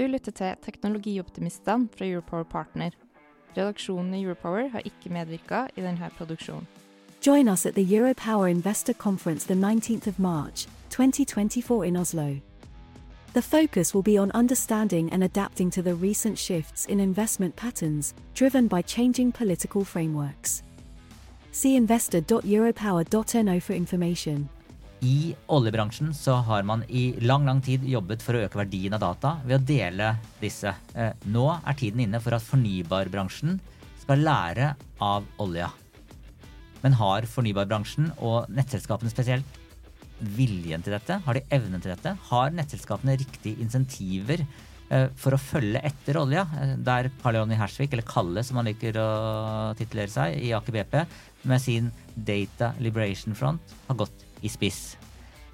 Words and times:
Du 0.00 0.06
lytter 0.06 0.32
til 0.32 0.54
Teknologioptimistene 0.62 1.88
fra 1.98 2.06
Europower 2.06 2.42
Partner. 2.42 2.90
Redaksjonen 3.56 4.14
i 4.14 4.22
Europower 4.22 4.68
har 4.68 4.80
ikke 4.84 5.12
medvirka 5.12 5.66
i 5.76 5.82
denne 5.82 6.10
produksjonen. 6.16 6.66
Join 7.26 7.48
us 7.48 7.66
at 7.66 7.74
the 7.74 7.98
Europower 7.98 8.46
Investor 8.46 8.92
Conference 8.92 9.46
the 9.46 9.54
19th 9.54 10.08
of 10.08 10.18
March, 10.18 10.68
2024 10.90 11.84
in 11.86 11.96
Oslo. 11.96 12.36
The 13.34 13.42
focus 13.42 13.94
will 13.94 14.04
be 14.04 14.22
on 14.22 14.30
understanding 14.34 15.12
and 15.12 15.24
adapting 15.24 15.72
to 15.72 15.82
the 15.82 15.94
recent 15.94 16.38
shifts 16.38 16.86
in 16.86 17.00
investment 17.00 17.56
patterns 17.56 18.14
driven 18.34 18.68
by 18.68 18.82
changing 18.82 19.32
political 19.32 19.84
frameworks. 19.84 20.62
See 21.52 21.76
investor.europower.no 21.76 23.60
for 23.60 23.74
information. 23.74 24.48
I 25.00 25.32
oljebransjen 25.48 26.10
så 26.12 26.34
har 26.44 26.64
man 26.68 26.82
i 26.88 27.14
lang 27.24 27.46
lang 27.48 27.62
tid 27.64 27.86
jobbet 27.88 28.20
for 28.20 28.36
å 28.36 28.42
øke 28.44 28.60
verdien 28.60 28.92
av 28.92 29.00
data 29.00 29.38
ved 29.46 29.56
å 29.56 29.64
dele 29.64 30.10
disse. 30.42 30.74
Eh, 30.92 31.14
nå 31.32 31.46
er 31.56 31.78
tiden 31.78 32.02
inne 32.04 32.20
for 32.20 32.36
at 32.36 32.44
fornybarbransjen 32.44 33.56
skal 34.02 34.26
lære 34.26 34.74
av 35.00 35.24
olja. 35.40 35.70
Men 36.84 36.98
har 37.00 37.28
fornybarbransjen, 37.28 38.12
og 38.20 38.52
nettselskapene 38.52 39.12
spesielt, 39.12 39.58
viljen 40.20 40.84
til 40.84 40.92
dette? 40.92 41.16
Har 41.24 41.36
de 41.36 41.46
evnen 41.48 41.80
til 41.80 41.94
dette? 41.94 42.12
Har 42.28 42.52
nettselskapene 42.52 43.16
riktige 43.20 43.60
insentiver 43.64 44.44
eh, 44.44 45.08
for 45.16 45.32
å 45.32 45.40
følge 45.40 45.80
etter 45.80 46.20
olja? 46.20 46.44
Eh, 46.60 46.76
der 46.76 47.08
Karl-Johnny 47.22 47.56
Hersvik, 47.56 47.96
eller 47.96 48.08
Kalle 48.08 48.44
som 48.44 48.60
han 48.60 48.68
liker 48.68 49.00
å 49.00 49.10
titulere 49.80 50.12
seg, 50.12 50.36
i 50.44 50.52
Aker 50.56 50.76
BP, 50.76 51.04
med 51.48 51.64
sin 51.64 51.88
Data 52.12 52.74
Liberation 52.84 53.32
Front, 53.32 53.80
har 53.88 54.04
gått 54.04 54.26
i 54.42 54.50
spiss. 54.52 54.96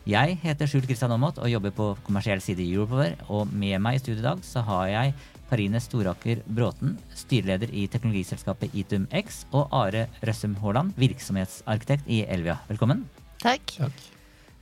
Jeg 0.06 0.36
heter 0.38 0.68
Skjult 0.70 0.86
Kristian 0.86 1.10
Aamodt 1.10 1.40
og 1.42 1.50
jobber 1.50 1.72
på 1.74 1.86
kommersiell 2.06 2.38
side 2.42 2.62
i 2.62 2.68
Europower. 2.76 3.16
Og 3.26 3.50
med 3.50 3.80
meg 3.82 3.98
i 3.98 4.02
studio 4.02 4.20
i 4.20 4.28
dag 4.28 4.44
så 4.46 4.62
har 4.66 4.84
jeg 4.92 5.14
Karine 5.50 5.80
Storaker 5.82 6.42
Bråten, 6.46 6.96
styreleder 7.14 7.70
i 7.74 7.86
teknologiselskapet 7.90 8.74
Itum 8.78 9.06
X, 9.14 9.44
og 9.54 9.70
Are 9.74 10.06
Røssum 10.26 10.56
Haaland, 10.62 10.94
virksomhetsarkitekt 10.98 12.06
i 12.10 12.24
Elvia. 12.30 12.58
Velkommen. 12.70 13.04
Takk. 13.42 13.74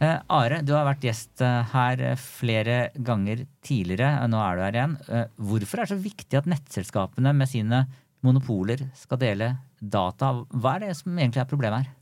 Eh, 0.02 0.16
Are, 0.32 0.60
du 0.64 0.72
har 0.74 0.86
vært 0.88 1.04
gjest 1.06 1.44
eh, 1.44 1.74
her 1.74 2.02
flere 2.20 2.78
ganger 2.96 3.44
tidligere. 3.64 4.26
Nå 4.28 4.40
er 4.42 4.56
du 4.56 4.64
her 4.64 4.78
igjen. 4.80 4.96
Eh, 5.08 5.28
hvorfor 5.50 5.80
er 5.80 5.86
det 5.86 5.94
så 5.94 6.00
viktig 6.08 6.40
at 6.40 6.48
nettselskapene 6.50 7.32
med 7.36 7.52
sine 7.52 7.84
monopoler 8.24 8.88
skal 8.98 9.20
dele 9.20 9.52
data? 9.80 10.32
Hva 10.52 10.76
er 10.76 10.88
det 10.88 10.96
som 11.00 11.16
egentlig 11.16 11.44
er 11.44 11.52
problemet 11.52 11.84
her? 11.84 11.92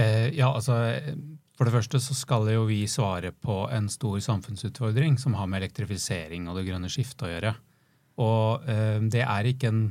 Eh, 0.00 0.30
ja, 0.38 0.48
altså 0.48 0.76
For 1.58 1.68
det 1.68 1.74
første 1.74 2.00
så 2.00 2.16
skal 2.16 2.48
jo 2.54 2.64
vi 2.68 2.82
svare 2.88 3.34
på 3.36 3.62
en 3.74 3.90
stor 3.92 4.16
samfunnsutfordring 4.24 5.18
som 5.20 5.36
har 5.36 5.50
med 5.50 5.60
elektrifisering 5.60 6.48
og 6.48 6.56
det 6.56 6.66
grønne 6.70 6.88
skiftet 6.92 7.26
å 7.28 7.32
gjøre. 7.34 7.54
Og 8.24 8.68
eh, 8.70 8.98
det 9.12 9.24
er 9.26 9.50
ikke 9.50 9.70
en 9.72 9.84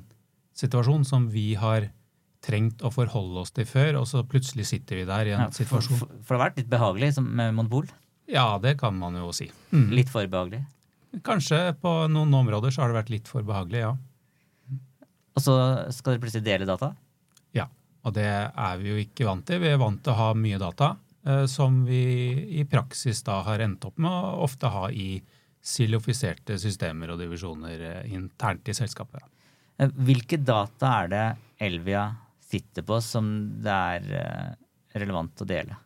situasjon 0.57 1.05
som 1.07 1.29
vi 1.31 1.53
har 1.59 1.91
trengt 2.43 2.83
å 2.85 2.91
forholde 2.93 3.43
oss 3.43 3.51
til 3.55 3.67
før, 3.67 3.99
og 4.01 4.07
så 4.07 4.23
plutselig 4.27 4.69
sitter 4.69 5.01
vi 5.01 5.07
der 5.07 5.29
i 5.29 5.33
en 5.35 5.45
ja, 5.45 5.53
situasjon. 5.53 5.99
For, 5.99 6.19
for, 6.23 6.33
det 6.33 6.39
har 6.39 6.45
vært 6.45 6.61
litt 6.61 6.71
behagelig 6.71 7.11
med 7.25 7.55
monopol? 7.57 7.89
Ja, 8.29 8.53
det 8.61 8.77
kan 8.79 8.95
man 8.95 9.17
jo 9.19 9.31
si. 9.35 9.49
Mm. 9.73 9.89
Litt 9.97 10.11
for 10.13 10.27
behagelig? 10.29 10.63
Kanskje 11.25 11.73
på 11.81 11.91
noen 12.11 12.33
områder 12.37 12.73
så 12.73 12.83
har 12.83 12.91
det 12.91 12.99
vært 12.99 13.11
litt 13.13 13.29
for 13.29 13.45
behagelig, 13.45 13.81
ja. 13.87 13.93
Og 15.35 15.43
så 15.43 15.55
skal 15.95 16.15
dere 16.15 16.23
plutselig 16.23 16.45
dele 16.45 16.67
data? 16.69 16.93
Og 18.09 18.15
det 18.17 18.29
er 18.29 18.79
vi 18.81 18.93
jo 18.93 19.01
ikke 19.01 19.27
vant 19.27 19.45
til. 19.47 19.61
Vi 19.63 19.71
er 19.71 19.81
vant 19.81 20.01
til 20.03 20.13
å 20.13 20.19
ha 20.19 20.29
mye 20.37 20.59
data 20.61 20.93
eh, 21.25 21.45
som 21.49 21.83
vi 21.87 22.03
i 22.59 22.65
praksis 22.69 23.21
da 23.27 23.39
har 23.47 23.63
endt 23.65 23.85
opp 23.89 23.99
med 24.01 24.11
å 24.11 24.45
ofte 24.47 24.71
ha 24.73 24.87
i 24.89 25.19
silofiserte 25.59 26.57
systemer 26.61 27.13
og 27.13 27.21
divisjoner 27.21 27.85
eh, 27.91 28.07
internt 28.15 28.71
i 28.71 28.77
selskapet. 28.77 29.21
Eh, 29.77 29.93
hvilke 30.07 30.41
data 30.41 30.95
er 31.03 31.13
det 31.13 31.27
Elvia 31.69 32.07
sitter 32.49 32.85
på 32.87 32.97
som 33.03 33.29
det 33.61 33.77
er 33.93 34.57
relevant 34.97 35.43
å 35.43 35.47
dele? 35.47 35.77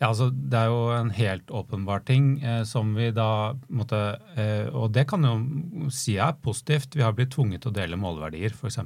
Ja, 0.00 0.08
altså 0.08 0.30
Det 0.32 0.56
er 0.56 0.70
jo 0.72 0.84
en 0.96 1.10
helt 1.12 1.50
åpenbar 1.52 2.04
ting 2.08 2.38
eh, 2.40 2.62
som 2.64 2.94
vi 2.96 3.10
da 3.12 3.52
måtte 3.68 3.98
eh, 4.32 4.66
Og 4.72 4.94
det 4.96 5.04
kan 5.10 5.24
jo 5.26 5.90
si 5.92 6.16
er 6.16 6.38
positivt. 6.40 6.96
Vi 6.96 7.04
har 7.04 7.12
blitt 7.16 7.34
tvunget 7.34 7.64
til 7.64 7.72
å 7.72 7.76
dele 7.76 8.00
måleverdier, 8.00 8.56
f.eks. 8.56 8.80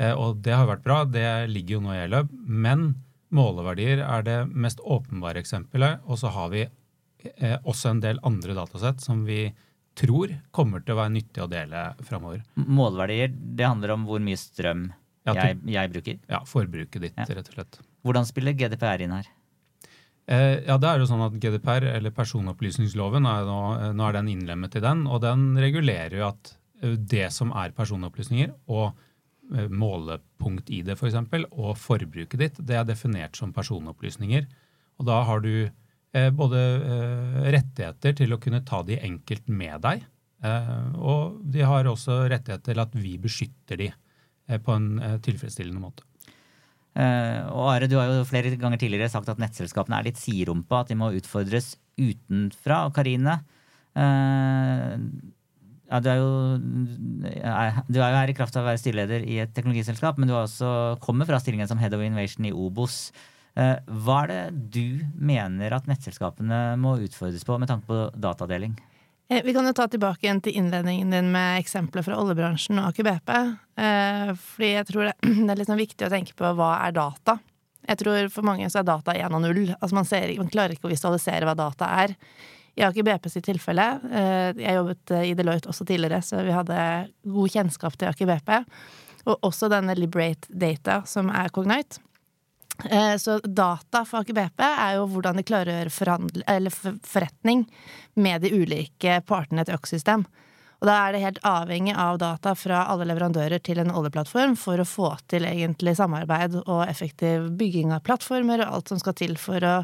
Eh, 0.00 0.12
og 0.12 0.40
det 0.44 0.54
har 0.56 0.68
vært 0.70 0.84
bra, 0.86 1.02
det 1.04 1.26
ligger 1.52 1.78
jo 1.78 1.82
nå 1.86 1.96
i 1.96 2.04
e-løp. 2.04 2.30
Men 2.46 2.92
måleverdier 3.32 4.04
er 4.04 4.24
det 4.26 4.38
mest 4.48 4.80
åpenbare 4.80 5.42
eksempelet. 5.42 6.02
Og 6.06 6.20
så 6.22 6.32
har 6.34 6.52
vi 6.54 6.64
eh, 6.64 7.58
også 7.58 7.92
en 7.92 8.02
del 8.04 8.22
andre 8.28 8.56
datasett 8.58 9.04
som 9.04 9.26
vi 9.28 9.46
tror 9.98 10.32
kommer 10.56 10.80
til 10.80 10.94
å 10.94 11.02
være 11.02 11.14
nyttig 11.18 11.44
å 11.44 11.50
dele 11.50 11.90
framover. 12.06 12.40
Måleverdier, 12.56 13.32
det 13.32 13.68
handler 13.68 13.96
om 13.96 14.08
hvor 14.08 14.22
mye 14.24 14.40
strøm 14.40 14.88
ja, 15.28 15.36
jeg, 15.36 15.60
jeg, 15.70 15.90
bruker? 15.92 16.18
Ja, 16.32 16.40
forbruket 16.48 17.04
ditt, 17.04 17.18
ja. 17.20 17.28
rett 17.28 17.50
og 17.52 17.58
slett. 17.58 17.78
Hvordan 18.02 18.26
spiller 18.26 18.56
GDPR 18.58 19.04
inn 19.04 19.14
her? 19.14 19.28
Eh, 20.26 20.62
ja, 20.66 20.78
det 20.80 20.88
er 20.88 21.02
jo 21.02 21.06
sånn 21.10 21.22
at 21.26 21.36
GDPR, 21.38 21.86
eller 21.92 22.14
personopplysningsloven, 22.14 23.28
er 23.28 23.46
nå, 23.46 23.60
nå, 23.94 24.08
er 24.08 24.18
den 24.18 24.32
innlemmet 24.32 24.78
i 24.78 24.82
den. 24.82 25.04
Og 25.06 25.22
den 25.22 25.52
regulerer 25.60 26.18
jo 26.18 26.26
at 26.32 26.54
det 26.82 27.28
som 27.34 27.52
er 27.54 27.74
personopplysninger, 27.76 28.50
og 28.72 28.98
Eh, 29.50 29.68
målepunkt-ID 29.68 30.92
f.eks., 30.94 31.16
for 31.28 31.46
og 31.50 31.78
forbruket 31.80 32.38
ditt, 32.40 32.60
det 32.62 32.76
er 32.78 32.86
definert 32.88 33.36
som 33.36 33.52
personopplysninger. 33.54 34.46
Og 35.00 35.08
da 35.08 35.18
har 35.26 35.42
du 35.42 35.66
eh, 35.66 36.30
både 36.30 36.60
eh, 36.78 37.40
rettigheter 37.56 38.16
til 38.22 38.32
å 38.32 38.40
kunne 38.42 38.62
ta 38.68 38.82
de 38.86 39.00
enkelt 39.02 39.50
med 39.50 39.82
deg, 39.84 40.06
eh, 40.46 40.86
og 40.94 41.42
de 41.42 41.66
har 41.66 41.90
også 41.90 42.22
rettigheter 42.30 42.70
til 42.70 42.84
at 42.84 42.96
vi 42.96 43.16
beskytter 43.20 43.82
de 43.82 43.90
eh, 43.90 44.62
på 44.62 44.78
en 44.78 44.88
eh, 45.02 45.18
tilfredsstillende 45.26 45.82
måte. 45.82 46.06
og 46.92 47.66
Are, 47.72 47.88
du 47.88 47.96
har 47.96 48.10
jo 48.12 48.24
flere 48.28 48.52
ganger 48.60 48.78
tidligere 48.78 49.08
sagt 49.08 49.30
at 49.32 49.38
nettselskapene 49.40 49.96
er 49.98 50.10
litt 50.10 50.20
siderumpa, 50.20 50.82
at 50.82 50.90
de 50.92 50.98
må 51.00 51.08
utfordres 51.16 51.74
utenfra. 51.96 52.82
Karine, 52.92 53.38
ja, 55.92 55.98
du 56.00 56.08
er, 56.08 56.20
jo, 56.22 56.30
du 57.92 57.98
er 58.00 58.14
jo 58.14 58.16
her 58.16 58.30
i 58.32 58.36
kraft 58.36 58.56
av 58.56 58.64
å 58.64 58.70
være 58.70 58.80
styreleder 58.80 59.26
i 59.28 59.42
et 59.42 59.52
teknologiselskap, 59.52 60.16
men 60.16 60.30
du 60.30 60.32
har 60.32 60.46
også 60.46 60.96
kommer 61.04 61.28
fra 61.28 61.40
stillingen 61.42 61.68
som 61.68 61.80
Head 61.82 61.92
of 61.92 62.00
Innovation 62.00 62.48
i 62.48 62.52
Obos. 62.56 63.10
Eh, 63.60 63.76
hva 64.00 64.22
er 64.22 64.30
det 64.30 64.70
du 64.72 65.02
mener 65.20 65.74
at 65.76 65.90
nettselskapene 65.90 66.78
må 66.80 66.94
utfordres 67.04 67.44
på 67.44 67.58
med 67.60 67.68
tanke 67.68 67.90
på 67.90 68.06
datadeling? 68.16 68.78
Eh, 69.28 69.42
vi 69.44 69.52
kan 69.52 69.68
jo 69.68 69.74
ta 69.76 69.84
tilbake 69.92 70.24
igjen 70.24 70.40
til 70.44 70.56
innledningen 70.62 71.12
din 71.12 71.28
med 71.34 71.60
eksempler 71.60 72.04
fra 72.06 72.16
oljebransjen 72.22 72.80
og 72.80 72.88
Aker 72.88 73.10
BP. 73.10 73.34
Eh, 73.84 74.32
fordi 74.46 74.72
jeg 74.78 74.88
tror 74.88 75.10
det 75.10 75.14
er 75.52 75.60
liksom 75.60 75.80
viktig 75.80 76.08
å 76.08 76.12
tenke 76.12 76.36
på 76.38 76.54
hva 76.56 76.74
er 76.86 76.96
data. 76.96 77.36
Jeg 77.82 77.98
tror 77.98 78.28
For 78.30 78.46
mange 78.46 78.68
så 78.70 78.80
er 78.80 78.88
data 78.88 79.12
én 79.18 79.36
og 79.36 79.44
null. 79.44 79.64
Altså 79.74 79.96
man, 79.98 80.08
ser, 80.08 80.32
man 80.38 80.50
klarer 80.52 80.76
ikke 80.76 80.88
å 80.88 80.94
visualisere 80.94 81.48
hva 81.48 81.56
data 81.58 81.92
er. 82.00 82.16
I 82.72 82.86
ikke 82.86 83.04
BP 83.04 83.28
sitt 83.28 83.44
tilfelle, 83.44 83.86
eh, 84.08 84.52
jeg 84.56 84.78
jobbet 84.78 85.12
eh, 85.12 85.26
i 85.28 85.34
Deloitte 85.36 85.68
også 85.68 85.84
tidligere, 85.88 86.22
så 86.24 86.40
vi 86.46 86.54
hadde 86.56 86.78
god 87.34 87.52
kjennskap 87.52 87.98
til 88.00 88.08
Aker 88.08 88.30
BP, 88.30 88.54
og 89.28 89.44
også 89.44 89.68
denne 89.72 89.96
Liberate 89.98 90.48
Data, 90.48 91.02
som 91.06 91.28
er 91.28 91.52
Cognite. 91.52 92.00
Eh, 92.88 93.16
så 93.20 93.36
data 93.44 94.06
for 94.08 94.22
Aker 94.22 94.38
BP 94.38 94.64
er 94.64 94.96
jo 94.96 95.04
hvordan 95.12 95.36
de 95.38 95.44
klarer 95.46 95.74
å 95.74 95.82
gjøre 95.84 96.96
forretning 97.04 97.66
med 98.14 98.42
de 98.42 98.54
ulike 98.56 99.20
partene 99.28 99.60
i 99.60 99.66
et 99.66 99.74
økosystem. 99.76 100.24
Og 100.82 100.88
da 100.88 100.96
er 100.98 101.14
det 101.14 101.22
helt 101.22 101.38
avhengig 101.46 101.92
av 101.94 102.16
data 102.18 102.56
fra 102.58 102.80
alle 102.90 103.06
leverandører 103.06 103.62
til 103.62 103.78
en 103.78 103.92
oljeplattform 103.94 104.56
for 104.58 104.82
å 104.82 104.86
få 104.88 105.12
til 105.30 105.46
egentlig 105.46 105.94
samarbeid 105.94 106.56
og 106.64 106.80
effektiv 106.88 107.52
bygging 107.60 107.92
av 107.94 108.02
plattformer 108.02 108.64
og 108.64 108.72
alt 108.80 108.90
som 108.90 108.98
skal 108.98 109.14
til 109.14 109.36
for 109.38 109.62
å, 109.62 109.76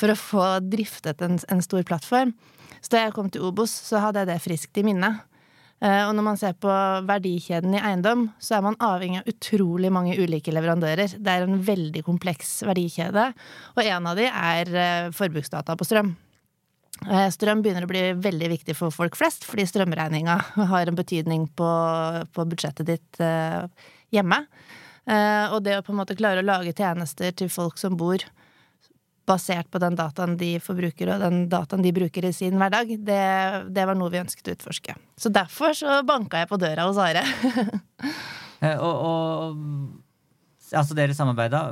for 0.00 0.08
å 0.08 0.16
få 0.16 0.46
driftet 0.64 1.20
en, 1.20 1.36
en, 1.52 1.60
stor 1.60 1.84
plattform. 1.84 2.32
Så 2.80 2.94
da 2.94 3.02
jeg 3.02 3.12
kom 3.18 3.28
til 3.28 3.44
Obos, 3.44 3.74
så 3.90 4.00
hadde 4.00 4.22
jeg 4.22 4.30
det 4.30 4.38
friskt 4.40 4.80
i 4.80 4.86
minne. 4.88 5.10
Eh, 5.84 6.00
og 6.06 6.14
når 6.16 6.26
man 6.30 6.40
ser 6.40 6.56
på 6.56 6.72
verdikjeden 7.10 7.76
i 7.76 7.82
eiendom, 7.84 8.30
så 8.40 8.56
er 8.56 8.64
man 8.64 8.78
avhengig 8.80 9.20
av 9.20 9.28
utrolig 9.28 9.90
mange 9.92 10.16
ulike 10.16 10.54
leverandører. 10.54 11.18
Det 11.20 11.34
er 11.34 11.44
en 11.44 11.60
veldig 11.66 12.06
kompleks 12.08 12.62
verdikjede, 12.64 13.28
og 13.76 13.84
en 13.84 14.08
av 14.14 14.16
de 14.16 14.32
er 14.32 14.72
eh, 14.72 15.12
forbruksdata 15.12 15.76
på 15.76 15.90
strøm. 15.90 16.14
Eh, 17.06 17.28
strøm 17.30 17.62
begynner 17.62 17.86
å 17.86 17.90
bli 17.90 18.02
veldig 18.18 18.48
viktig 18.56 18.74
for 18.76 18.94
folk 18.94 19.16
flest, 19.18 19.46
fordi 19.46 19.68
strømregninga 19.68 20.38
har 20.72 20.90
en 20.90 20.98
betydning 20.98 21.46
på, 21.58 21.70
på 22.34 22.48
budsjettet 22.50 22.90
ditt 22.90 23.22
eh, 23.22 23.62
hjemme. 24.14 24.42
Eh, 25.08 25.46
og 25.54 25.62
det 25.64 25.78
å 25.78 25.84
på 25.86 25.94
en 25.94 26.00
måte 26.02 26.18
klare 26.18 26.42
å 26.42 26.48
lage 26.48 26.74
tjenester 26.76 27.32
til 27.36 27.52
folk 27.52 27.78
som 27.80 27.96
bor 27.98 28.24
basert 29.28 29.68
på 29.68 29.80
den 29.82 29.96
dataen 29.96 30.38
de 30.40 30.54
forbruker 30.64 31.10
og 31.12 31.20
den 31.20 31.42
dataen 31.52 31.84
de 31.84 31.92
bruker 31.92 32.24
i 32.24 32.32
sin 32.32 32.56
hverdag, 32.60 32.94
det, 33.04 33.22
det 33.76 33.84
var 33.84 33.96
noe 33.98 34.12
vi 34.12 34.22
ønsket 34.22 34.48
å 34.48 34.56
utforske. 34.56 34.96
Så 35.20 35.32
derfor 35.32 35.76
så 35.76 36.00
banka 36.08 36.42
jeg 36.42 36.48
på 36.50 36.60
døra 36.60 36.88
hos 36.88 37.00
Are. 37.02 37.24
og, 38.88 38.94
og 39.12 40.07
altså 40.76 40.96
dere 40.98 41.16
samarbeida. 41.16 41.62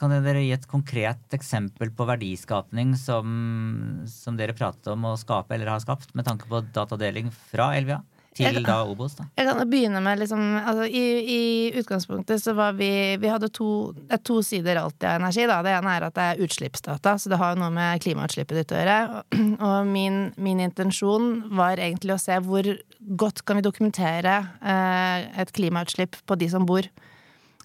Kan 0.00 0.14
dere 0.24 0.44
gi 0.44 0.54
et 0.56 0.68
konkret 0.70 1.36
eksempel 1.36 1.92
på 1.94 2.06
verdiskapning 2.08 2.94
som, 2.98 4.06
som, 4.10 4.38
dere 4.38 4.56
pratet 4.56 4.92
om 4.92 5.10
å 5.10 5.18
skape 5.20 5.56
eller 5.56 5.74
har 5.74 5.82
skapt, 5.82 6.14
med 6.18 6.28
tanke 6.28 6.48
på 6.50 6.64
datadeling 6.74 7.30
fra 7.52 7.72
Elvia? 7.78 8.00
Til 8.30 8.60
da 8.62 8.76
Obos, 8.86 9.16
da? 9.18 9.24
Jeg 9.34 9.48
kan 9.48 9.58
begynne 9.66 10.00
med 10.04 10.20
liksom 10.20 10.40
altså, 10.60 10.84
i, 10.86 11.02
i, 11.18 11.40
utgangspunktet 11.80 12.38
så 12.38 12.54
var 12.54 12.76
vi 12.78 13.16
Vi 13.18 13.28
hadde 13.28 13.48
to, 13.50 13.90
to 14.22 14.38
sider 14.46 14.78
alltid 14.78 15.08
av 15.08 15.18
energi. 15.18 15.48
Da. 15.50 15.58
Det 15.66 15.74
ene 15.74 15.96
er 15.96 16.06
at 16.06 16.14
det 16.14 16.26
er 16.28 16.44
utslippsdata, 16.46 17.16
så 17.18 17.32
det 17.32 17.40
har 17.42 17.58
noe 17.58 17.72
med 17.74 18.04
klimautslippet 18.04 18.62
ditt 18.62 18.74
å 18.74 18.78
gjøre. 18.78 19.24
Og 19.66 19.90
min, 19.90 20.22
min, 20.38 20.62
intensjon 20.62 21.50
var 21.58 21.82
egentlig 21.82 22.14
å 22.14 22.22
se 22.22 22.38
hvor 22.46 22.70
godt 23.18 23.42
kan 23.42 23.58
vi 23.58 23.66
dokumentere 23.66 24.36
eh, 24.62 25.26
et 25.42 25.50
klimautslipp 25.56 26.22
på 26.22 26.38
de 26.38 26.52
som 26.54 26.68
bor 26.68 26.86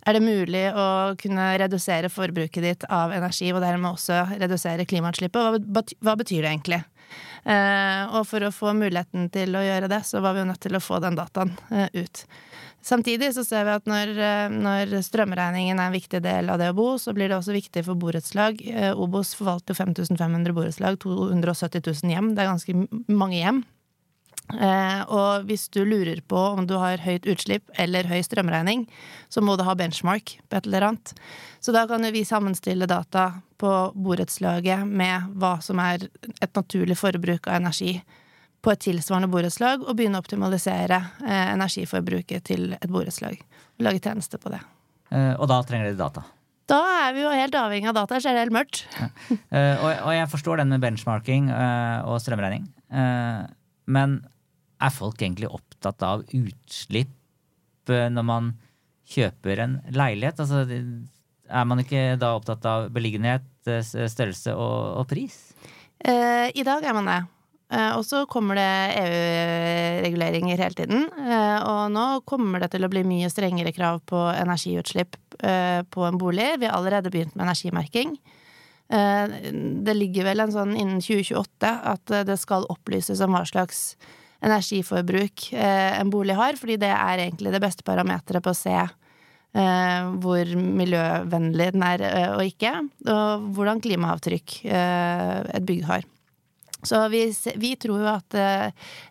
er 0.05 0.17
det 0.17 0.21
mulig 0.21 0.65
å 0.77 0.87
kunne 1.19 1.47
redusere 1.61 2.11
forbruket 2.13 2.63
ditt 2.63 2.83
av 2.93 3.13
energi, 3.15 3.49
og 3.53 3.63
dermed 3.63 3.95
også 3.95 4.21
redusere 4.35 4.85
klimautslippet? 4.89 5.65
Hva, 5.65 5.85
hva 6.05 6.17
betyr 6.19 6.45
det 6.45 6.51
egentlig? 6.51 6.83
Uh, 7.45 8.09
og 8.17 8.23
for 8.25 8.41
å 8.41 8.53
få 8.53 8.71
muligheten 8.73 9.27
til 9.33 9.53
å 9.53 9.61
gjøre 9.61 9.89
det, 9.91 10.01
så 10.07 10.21
var 10.23 10.33
vi 10.33 10.41
jo 10.41 10.47
nødt 10.49 10.63
til 10.65 10.77
å 10.77 10.81
få 10.81 10.97
den 11.03 11.17
dataen 11.17 11.53
uh, 11.69 11.85
ut. 11.93 12.23
Samtidig 12.85 13.31
så 13.33 13.43
ser 13.45 13.67
vi 13.67 13.75
at 13.75 13.85
når, 13.89 14.13
uh, 14.17 14.49
når, 14.49 14.95
strømregningen 15.05 15.77
er 15.77 15.91
en 15.91 15.93
viktig 15.93 16.23
del 16.25 16.49
av 16.49 16.57
det 16.61 16.71
å 16.73 16.77
bo, 16.77 16.87
så 17.01 17.13
blir 17.13 17.29
det 17.29 17.37
også 17.37 17.53
viktig 17.53 17.85
for 17.85 18.01
borettslag. 18.01 18.61
Obos 18.97 19.35
forvalter 19.37 19.77
jo 19.77 19.81
5500 19.83 20.57
borettslag, 20.57 20.97
270 21.05 21.85
000 21.85 22.15
hjem. 22.15 22.33
Det 22.33 22.45
er 22.45 22.51
ganske 22.53 22.77
mange 23.13 23.37
hjem. 23.37 23.61
Eh, 24.53 25.01
og 25.09 25.47
hvis 25.49 25.65
du 25.73 25.81
lurer 25.87 26.19
på 26.29 26.37
om 26.37 26.67
du 26.69 26.75
har 26.77 27.01
høyt 27.01 27.25
utslipp 27.29 27.71
eller 27.81 28.05
høy 28.09 28.21
strømregning, 28.23 28.85
så 29.29 29.41
må 29.41 29.55
du 29.57 29.65
ha 29.65 29.73
benchmark 29.77 30.37
på 30.49 30.59
et 30.59 30.69
eller 30.69 30.91
annet. 30.91 31.15
Så 31.59 31.73
da 31.73 31.85
kan 31.89 32.05
vi 32.13 32.25
sammenstille 32.27 32.87
data 32.89 33.41
på 33.57 33.71
borettslaget 33.95 34.85
med 34.85 35.33
hva 35.41 35.57
som 35.65 35.81
er 35.81 36.05
et 36.37 36.53
naturlig 36.53 36.97
forbruk 36.99 37.49
av 37.49 37.57
energi 37.57 37.97
på 38.65 38.73
et 38.73 38.81
tilsvarende 38.81 39.29
borettslag, 39.29 39.83
og 39.85 39.97
begynne 39.97 40.17
å 40.17 40.23
optimalisere 40.23 41.01
eh, 41.25 41.51
energiforbruket 41.53 42.45
til 42.49 42.71
et 42.77 42.89
borettslag. 42.89 43.41
Og 43.77 43.85
lage 43.89 44.01
tjenester 44.01 44.41
på 44.41 44.53
det. 44.53 44.61
Eh, 45.09 45.33
og 45.33 45.49
da 45.49 45.59
trenger 45.65 45.91
de 45.91 45.99
data? 45.99 46.25
Da 46.69 46.79
er 47.03 47.11
vi 47.13 47.21
jo 47.21 47.33
helt 47.33 47.57
avhengig 47.59 47.91
av 47.91 47.97
data, 47.97 48.17
så 48.17 48.31
er 48.31 48.37
det 48.37 48.45
helt 48.47 48.55
mørkt. 48.55 48.85
Ja. 48.97 49.09
og, 49.85 50.09
jeg 50.15 50.29
forstår 50.31 50.63
den 50.63 50.71
med 50.73 50.81
benchmarking 50.81 51.51
og 51.53 52.17
strømregning. 52.23 52.65
men 53.85 54.15
er 54.85 54.93
folk 54.93 55.21
egentlig 55.21 55.51
opptatt 55.51 56.05
av 56.05 56.25
utslipp 56.35 57.91
eh, 57.91 58.07
når 58.13 58.27
man 58.27 58.53
kjøper 59.09 59.61
en 59.65 59.77
leilighet? 59.93 60.41
Altså, 60.41 60.63
er 60.65 61.69
man 61.69 61.83
ikke 61.83 62.15
da 62.21 62.33
opptatt 62.37 62.65
av 62.69 62.89
beliggenhet, 62.93 63.47
eh, 63.69 63.85
størrelse 63.85 64.55
og, 64.55 65.01
og 65.01 65.07
pris? 65.11 65.39
Eh, 65.99 66.51
I 66.53 66.65
dag 66.67 66.85
er 66.85 66.97
man 66.97 67.09
det. 67.09 67.21
Eh, 67.73 67.91
og 67.97 68.03
så 68.05 68.23
kommer 68.29 68.59
det 68.59 68.71
EU-reguleringer 69.01 70.61
hele 70.61 70.77
tiden. 70.77 71.07
Eh, 71.09 71.59
og 71.65 71.89
nå 71.93 72.05
kommer 72.29 72.61
det 72.61 72.71
til 72.75 72.85
å 72.85 72.91
bli 72.91 73.01
mye 73.07 73.31
strengere 73.33 73.73
krav 73.75 74.03
på 74.05 74.21
energiutslipp 74.35 75.17
eh, 75.41 75.81
på 75.89 76.05
en 76.05 76.19
bolig. 76.21 76.51
Vi 76.61 76.69
har 76.69 76.77
allerede 76.77 77.11
begynt 77.13 77.35
med 77.35 77.47
energimerking. 77.47 78.17
Det 78.85 79.93
ligger 79.97 80.27
vel 80.27 80.43
en 80.43 80.51
sånn 80.53 80.75
innen 80.77 80.99
2028 81.01 81.69
at 81.89 82.11
det 82.27 82.35
skal 82.37 82.67
opplyses 82.69 83.17
om 83.25 83.33
hva 83.33 83.41
slags 83.49 83.95
energiforbruk 84.45 85.49
eh, 85.53 85.99
en 85.99 86.11
bolig 86.13 86.37
har, 86.37 86.57
fordi 86.59 86.77
det 86.81 86.91
er 86.93 87.25
egentlig 87.25 87.53
det 87.55 87.63
beste 87.63 87.85
parameteret 87.87 88.43
på 88.45 88.53
å 88.53 88.57
se 88.57 88.75
eh, 88.77 90.09
hvor 90.21 90.55
miljøvennlig 90.55 91.71
den 91.75 91.85
er 91.87 92.03
eh, 92.09 92.33
og 92.35 92.43
ikke, 92.45 92.75
og 93.09 93.47
hvordan 93.55 93.81
klimaavtrykk 93.83 94.59
et 94.65 95.65
bygg 95.65 95.87
har. 95.89 96.11
Så 96.85 96.99
vi, 97.09 97.23
vi, 97.57 97.71
tror 97.81 98.03
jo 98.03 98.09
at 98.11 98.35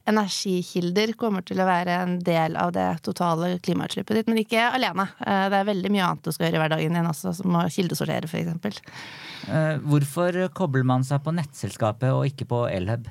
energikilder 0.06 1.16
kommer 1.18 1.42
til 1.42 1.58
å 1.58 1.66
være 1.66 1.96
en 2.04 2.12
del 2.22 2.54
av 2.60 2.70
det 2.76 2.84
totale 3.02 3.56
klimautslippet 3.58 4.20
ditt, 4.20 4.30
men 4.30 4.38
ikke 4.44 4.68
alene. 4.68 5.08
Det 5.18 5.58
er 5.58 5.66
veldig 5.66 5.90
mye 5.90 6.04
annet 6.06 6.22
du 6.22 6.30
skal 6.30 6.46
gjøre 6.46 6.60
i 6.60 6.62
hverdagen 6.62 7.00
din 7.00 7.10
også, 7.10 7.32
som 7.40 7.58
å 7.58 7.64
kildesortere 7.74 8.30
f.eks. 8.30 8.78
Uh, 9.48 9.82
hvorfor 9.90 10.38
kobler 10.54 10.86
man 10.86 11.02
seg 11.08 11.24
på 11.26 11.34
nettselskapet 11.34 12.14
og 12.14 12.28
ikke 12.30 12.46
på 12.52 12.62
Elhub? 12.70 13.10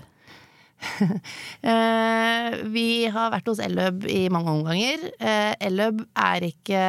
Eh, 1.63 2.56
vi 2.74 3.06
har 3.07 3.30
vært 3.31 3.47
hos 3.47 3.62
Elløb 3.63 4.03
i 4.12 4.25
mange 4.33 4.51
omganger. 4.51 5.06
Eh, 5.15 5.53
Elløb 5.63 6.01
er 6.19 6.44
ikke 6.50 6.81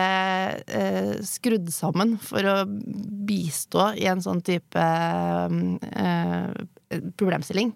eh, 0.67 1.12
skrudd 1.25 1.70
sammen 1.70 2.17
for 2.19 2.43
å 2.50 2.56
bistå 2.67 3.93
i 4.00 4.08
en 4.11 4.23
sånn 4.25 4.43
type 4.44 4.88
problemstilling. 7.20 7.70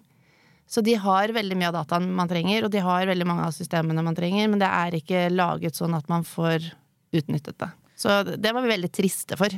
Så 0.69 0.83
de 0.85 0.93
har 1.01 1.33
veldig 1.33 1.55
mye 1.57 1.71
av 1.71 1.79
dataen 1.79 2.11
man 2.13 2.29
trenger, 2.29 2.67
og 2.67 2.73
de 2.75 2.83
har 2.83 3.07
veldig 3.09 3.25
mange 3.25 3.47
av 3.47 3.55
systemene 3.55 4.03
man 4.05 4.17
trenger, 4.17 4.51
men 4.51 4.61
det 4.61 4.69
er 4.69 4.99
ikke 4.99 5.23
laget 5.31 5.79
sånn 5.79 5.95
at 5.97 6.11
man 6.11 6.27
får 6.27 6.67
utnyttet 7.15 7.57
det. 7.63 7.71
Så 7.99 8.21
det 8.27 8.53
var 8.53 8.63
vi 8.63 8.75
veldig 8.75 8.91
triste 8.93 9.39
for. 9.39 9.55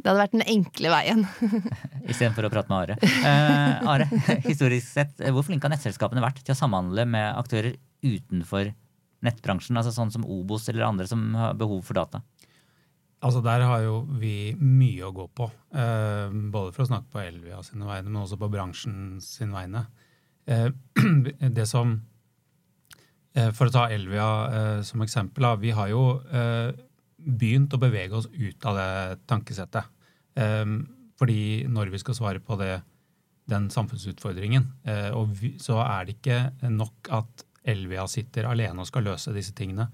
Det 0.00 0.08
hadde 0.08 0.20
vært 0.22 0.34
den 0.34 0.46
enkle 0.48 0.90
veien. 0.94 1.24
Istedenfor 2.10 2.46
å 2.48 2.50
prate 2.52 2.72
med 2.72 2.78
Are. 2.78 3.10
Eh, 3.20 3.88
Are, 3.92 4.06
historisk 4.46 4.88
sett, 4.88 5.20
hvor 5.28 5.44
flinke 5.44 5.68
har 5.68 5.74
nettselskapene 5.74 6.22
vært 6.24 6.40
til 6.40 6.54
å 6.54 6.58
samhandle 6.58 7.04
med 7.10 7.36
aktører 7.36 7.76
utenfor 8.00 8.72
nettbransjen? 9.26 9.76
Altså 9.76 9.92
sånn 9.92 10.12
som 10.14 10.24
Obos 10.24 10.70
eller 10.72 10.88
andre 10.88 11.08
som 11.10 11.26
har 11.36 11.58
behov 11.60 11.82
for 11.84 12.00
data? 12.00 12.22
Altså 13.20 13.42
Der 13.44 13.66
har 13.68 13.84
jo 13.84 13.98
vi 14.16 14.54
mye 14.56 15.04
å 15.04 15.12
gå 15.12 15.28
på. 15.36 15.50
Eh, 15.76 16.32
både 16.32 16.72
for 16.72 16.86
å 16.86 16.90
snakke 16.94 17.12
på 17.12 17.24
Elvia 17.26 17.60
sine 17.66 17.84
vegne, 17.84 18.08
men 18.08 18.22
også 18.22 18.40
på 18.40 18.48
bransjen 18.52 19.18
sin 19.24 19.52
vegne. 19.52 19.84
Eh, 20.48 20.70
det 21.58 21.68
som 21.68 21.98
For 23.54 23.68
å 23.68 23.70
ta 23.70 23.84
Elvia 23.94 24.82
som 24.82 25.04
eksempel. 25.04 25.44
Vi 25.62 25.70
har 25.70 25.86
jo 25.92 26.00
begynt 27.24 27.74
å 27.74 27.80
bevege 27.80 28.16
oss 28.16 28.28
ut 28.32 28.64
av 28.68 28.78
det 28.78 29.18
tankesettet. 29.30 29.88
Um, 30.38 30.82
fordi 31.20 31.66
når 31.68 31.92
vi 31.92 32.00
skal 32.00 32.16
svare 32.16 32.40
på 32.40 32.56
det, 32.60 32.80
den 33.50 33.66
samfunnsutfordringen, 33.72 34.66
og 35.18 35.32
vi, 35.36 35.50
så 35.60 35.80
er 35.82 36.06
det 36.06 36.14
ikke 36.16 36.70
nok 36.70 37.10
at 37.12 37.44
Elvia 37.68 38.06
sitter 38.08 38.46
alene 38.48 38.80
og 38.80 38.88
skal 38.88 39.04
løse 39.04 39.34
disse 39.34 39.52
tingene. 39.56 39.88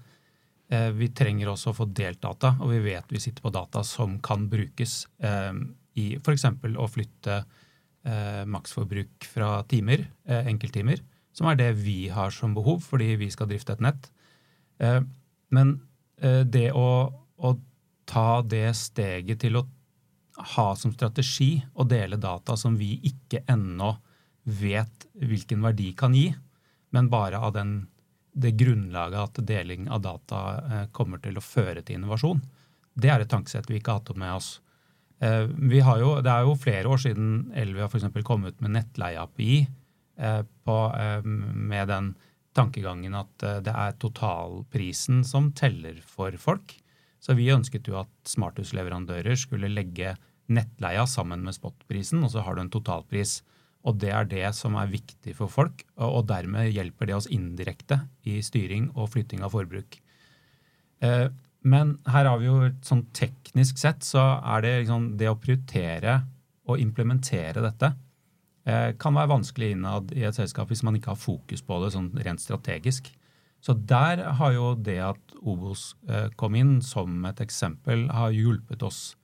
Uh, 0.71 0.91
vi 0.95 1.09
trenger 1.15 1.51
også 1.51 1.73
å 1.73 1.77
få 1.81 1.87
delt 1.91 2.21
data, 2.23 2.53
og 2.61 2.71
vi 2.71 2.79
vet 2.85 3.11
vi 3.11 3.21
sitter 3.23 3.43
på 3.43 3.51
data 3.55 3.83
som 3.87 4.17
kan 4.23 4.47
brukes 4.51 5.01
um, 5.23 5.65
i 5.99 6.13
f.eks. 6.19 6.45
å 6.77 6.87
flytte 6.91 7.41
uh, 7.41 8.43
maksforbruk 8.47 9.27
fra 9.27 9.57
timer, 9.67 10.05
enkelttimer, 10.27 11.01
som 11.35 11.49
er 11.51 11.59
det 11.59 11.71
vi 11.81 12.07
har 12.13 12.31
som 12.33 12.55
behov 12.55 12.79
fordi 12.85 13.17
vi 13.19 13.27
skal 13.33 13.49
drifte 13.49 13.75
et 13.75 13.83
nett. 13.83 14.07
Men 15.53 15.75
Eh, 15.77 15.96
det 16.17 16.71
å, 16.73 16.89
å, 17.37 17.49
ta 18.07 18.41
det 18.41 18.71
steget 18.79 19.41
til 19.43 19.59
å 19.59 19.65
ha 20.55 20.67
som 20.79 20.93
strategi 20.93 21.57
å 21.75 21.83
dele 21.83 22.17
data 22.21 22.55
som 22.57 22.77
vi 22.79 22.93
ikke 23.09 23.43
ennå 23.51 23.89
vet 24.47 25.07
hvilken 25.19 25.65
verdi 25.65 25.91
kan 25.97 26.15
gi, 26.15 26.29
men 26.95 27.09
bare 27.11 27.41
av 27.43 27.51
den, 27.57 27.81
det 28.31 28.53
grunnlaget 28.55 29.19
at 29.19 29.41
deling 29.49 29.89
av 29.91 30.05
data 30.05 30.43
eh, 30.57 30.85
kommer 30.95 31.19
til 31.23 31.37
å 31.37 31.43
føre 31.43 31.83
til 31.83 31.99
innovasjon, 31.99 32.39
det 32.97 33.11
er 33.11 33.25
et 33.25 33.31
tankesett 33.31 33.67
vi 33.69 33.81
ikke 33.81 33.97
har 33.97 34.01
hatt 34.01 34.15
med 34.17 34.37
oss. 34.37 34.49
Eh, 35.19 35.49
jo, 35.73 36.13
det 36.23 36.31
er 36.31 36.47
jo 36.47 36.55
flere 36.61 36.93
år 36.93 37.03
siden 37.03 37.51
Elvia 37.57 37.89
f.eks. 37.89 38.07
kom 38.23 38.47
ut 38.47 38.63
med 38.63 38.77
nettleie-API 38.77 39.65
med 40.17 41.91
den 41.91 42.07
tankegangen 42.57 43.15
at 43.17 43.45
eh, 43.45 43.59
det 43.65 43.73
er 43.73 43.97
totalprisen 44.01 45.23
som 45.27 45.51
teller 45.57 45.99
for 46.05 46.35
folk. 46.41 46.75
Så 47.23 47.35
vi 47.37 47.51
ønsket 47.53 47.89
jo 47.89 47.99
at 48.01 48.11
smarthusleverandører 48.29 49.37
skulle 49.39 49.71
legge 49.71 50.15
nettleia 50.53 51.03
sammen 51.09 51.43
med 51.43 51.57
spotprisen, 51.57 52.23
og 52.23 52.31
så 52.33 52.43
har 52.45 52.55
du 52.55 52.63
en 52.63 52.73
totalpris. 52.73 53.41
Og 53.87 53.97
det 54.01 54.11
er 54.13 54.27
det 54.29 54.47
som 54.55 54.77
er 54.79 54.91
viktig 54.91 55.35
for 55.37 55.51
folk, 55.51 55.83
og 55.95 56.27
dermed 56.29 56.71
hjelper 56.73 57.09
det 57.09 57.17
oss 57.17 57.29
indirekte 57.31 58.01
i 58.27 58.39
styring 58.43 58.89
og 58.95 59.11
flytting 59.15 59.43
av 59.45 59.53
forbruk. 59.55 59.99
Eh, 61.03 61.27
men 61.67 61.97
her 62.07 62.29
har 62.29 62.39
vi 62.39 62.47
jo 62.47 62.71
sånn 62.85 63.07
teknisk 63.17 63.79
sett 63.81 64.05
så 64.05 64.23
er 64.39 64.63
det 64.63 64.73
liksom 64.81 65.09
det 65.19 65.29
å 65.31 65.39
prioritere 65.39 66.21
og 66.67 66.81
implementere 66.83 67.63
dette 67.63 67.91
kan 68.99 69.15
være 69.15 69.31
vanskelig 69.31 69.69
innad 69.71 70.09
i 70.11 70.25
et 70.27 70.35
selskap 70.35 70.67
hvis 70.67 70.81
man 70.83 70.97
ikke 70.97 71.13
har 71.13 71.19
fokus 71.21 71.61
på 71.63 71.77
det 71.79 71.93
sånn 71.93 72.09
rent 72.25 72.41
strategisk. 72.43 73.07
Så 73.63 73.73
der 73.73 74.21
har 74.37 74.53
jo 74.53 74.73
det 74.75 74.99
at 75.01 75.37
Obos 75.41 75.91
eh, 76.09 76.29
kom 76.39 76.55
inn 76.57 76.77
som 76.85 77.25
et 77.27 77.41
eksempel, 77.43 78.05
har 78.13 78.35
hjulpet 78.35 78.83
oss 78.85 79.15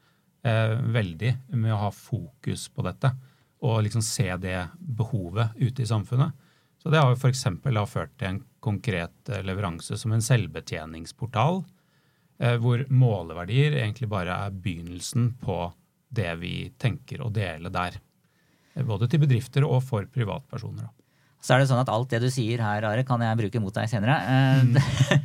eh, 0.45 0.73
veldig 0.79 1.35
med 1.53 1.73
å 1.75 1.81
ha 1.85 1.91
fokus 1.93 2.65
på 2.73 2.85
dette. 2.87 3.13
Og 3.63 3.83
liksom 3.85 4.03
se 4.03 4.27
det 4.43 4.57
behovet 4.77 5.53
ute 5.61 5.85
i 5.85 5.87
samfunnet. 5.87 6.33
Så 6.81 6.91
det 6.91 6.99
har 6.99 7.13
jo 7.13 7.19
f.eks. 7.19 7.45
ført 7.87 8.17
til 8.19 8.27
en 8.27 8.41
konkret 8.63 9.31
eh, 9.31 9.43
leveranse 9.45 9.97
som 9.99 10.15
en 10.15 10.25
selvbetjeningsportal. 10.25 11.63
Eh, 12.41 12.57
hvor 12.59 12.83
måleverdier 12.89 13.77
egentlig 13.77 14.09
bare 14.11 14.41
er 14.47 14.57
begynnelsen 14.65 15.35
på 15.39 15.61
det 16.13 16.33
vi 16.41 16.55
tenker 16.81 17.23
å 17.23 17.31
dele 17.33 17.71
der. 17.73 18.01
Eh, 18.73 18.85
både 18.85 19.09
til 19.09 19.21
bedrifter 19.23 19.65
og 19.67 19.81
for 19.85 20.07
privatpersoner. 20.11 20.91
Så 21.43 21.55
er 21.55 21.59
det 21.59 21.67
sånn 21.67 21.81
at 21.81 21.91
alt 21.91 22.13
det 22.13 22.21
du 22.23 22.29
sier 22.31 22.61
her, 22.63 22.85
Are, 22.87 23.03
kan 23.03 23.19
jeg 23.19 23.39
bruke 23.41 23.59
mot 23.59 23.75
deg 23.75 23.89
senere. 23.91 24.15
Mm. 24.63 24.77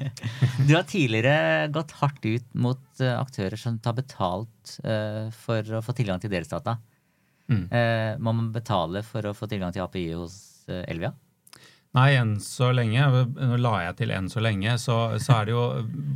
du 0.67 0.73
har 0.75 0.83
tidligere 0.89 1.69
gått 1.71 1.95
hardt 2.01 2.27
ut 2.27 2.49
mot 2.59 3.03
aktører 3.07 3.55
som 3.61 3.77
tar 3.79 3.95
betalt 4.01 4.73
for 5.39 5.79
å 5.79 5.83
få 5.87 5.95
tilgang 5.95 6.19
til 6.19 6.33
deres 6.33 6.51
data. 6.51 6.75
Mm. 7.47 7.71
Må 8.19 8.35
man 8.35 8.51
betale 8.51 9.05
for 9.07 9.31
å 9.31 9.35
få 9.39 9.47
tilgang 9.47 9.71
til 9.71 9.87
API 9.87 10.09
hos 10.19 10.35
Elvia? 10.67 11.13
Nei, 11.97 12.11
enn 12.19 12.35
så 12.43 12.73
lenge. 12.75 13.07
Nå 13.39 13.61
la 13.63 13.77
jeg 13.87 14.01
til 14.03 14.13
enn 14.19 14.29
så 14.33 14.43
lenge. 14.45 14.75
Så, 14.83 14.97
så 15.23 15.39
er 15.39 15.49
det 15.49 15.55
jo 15.55 15.63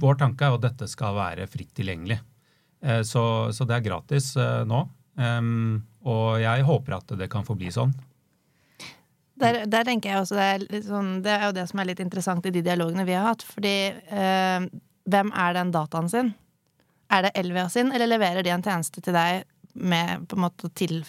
Vår 0.03 0.19
tanke 0.21 0.49
er 0.51 0.59
at 0.59 0.67
dette 0.67 0.91
skal 0.91 1.15
være 1.17 1.47
fritt 1.51 1.73
tilgjengelig. 1.79 2.19
Eh, 2.83 3.01
så, 3.07 3.25
så 3.55 3.71
det 3.71 3.79
er 3.79 3.87
gratis 3.87 4.35
nå. 4.37 4.67
nå. 4.67 4.83
Og 6.09 6.41
jeg 6.43 6.67
håper 6.67 6.99
at 6.99 7.15
det 7.19 7.29
kan 7.33 7.47
forbli 7.47 7.71
sånn. 7.75 7.93
Der, 9.43 9.65
der 9.67 9.87
tenker 9.87 10.13
jeg 10.13 10.23
også 10.23 10.37
det 10.39 10.47
er, 10.47 10.85
sånn, 10.87 11.17
det 11.25 11.33
er, 11.35 11.49
jo 11.49 11.57
det 11.57 11.65
som 11.71 11.81
er 11.83 11.89
litt 11.89 12.03
interessant 12.05 12.47
i 12.47 12.53
de 12.55 12.63
dialogene 12.63 13.07
vi 13.09 13.17
har 13.17 13.31
hatt. 13.33 13.45
Fordi 13.47 13.75
øh, 13.91 14.69
hvem 15.11 15.33
er 15.45 15.57
den 15.59 15.73
dataen 15.75 16.11
sin? 16.13 16.31
Er 17.13 17.27
det 17.27 17.35
Elvia 17.41 17.67
sin, 17.73 17.91
eller 17.93 18.11
leverer 18.11 18.45
de 18.45 18.53
en 18.55 18.65
tjeneste 18.65 19.03
til 19.05 19.17
deg 19.17 19.43
med 19.73 20.29
på 20.29 20.39
en 20.39 20.45
måte 20.45 20.71
til 20.77 21.01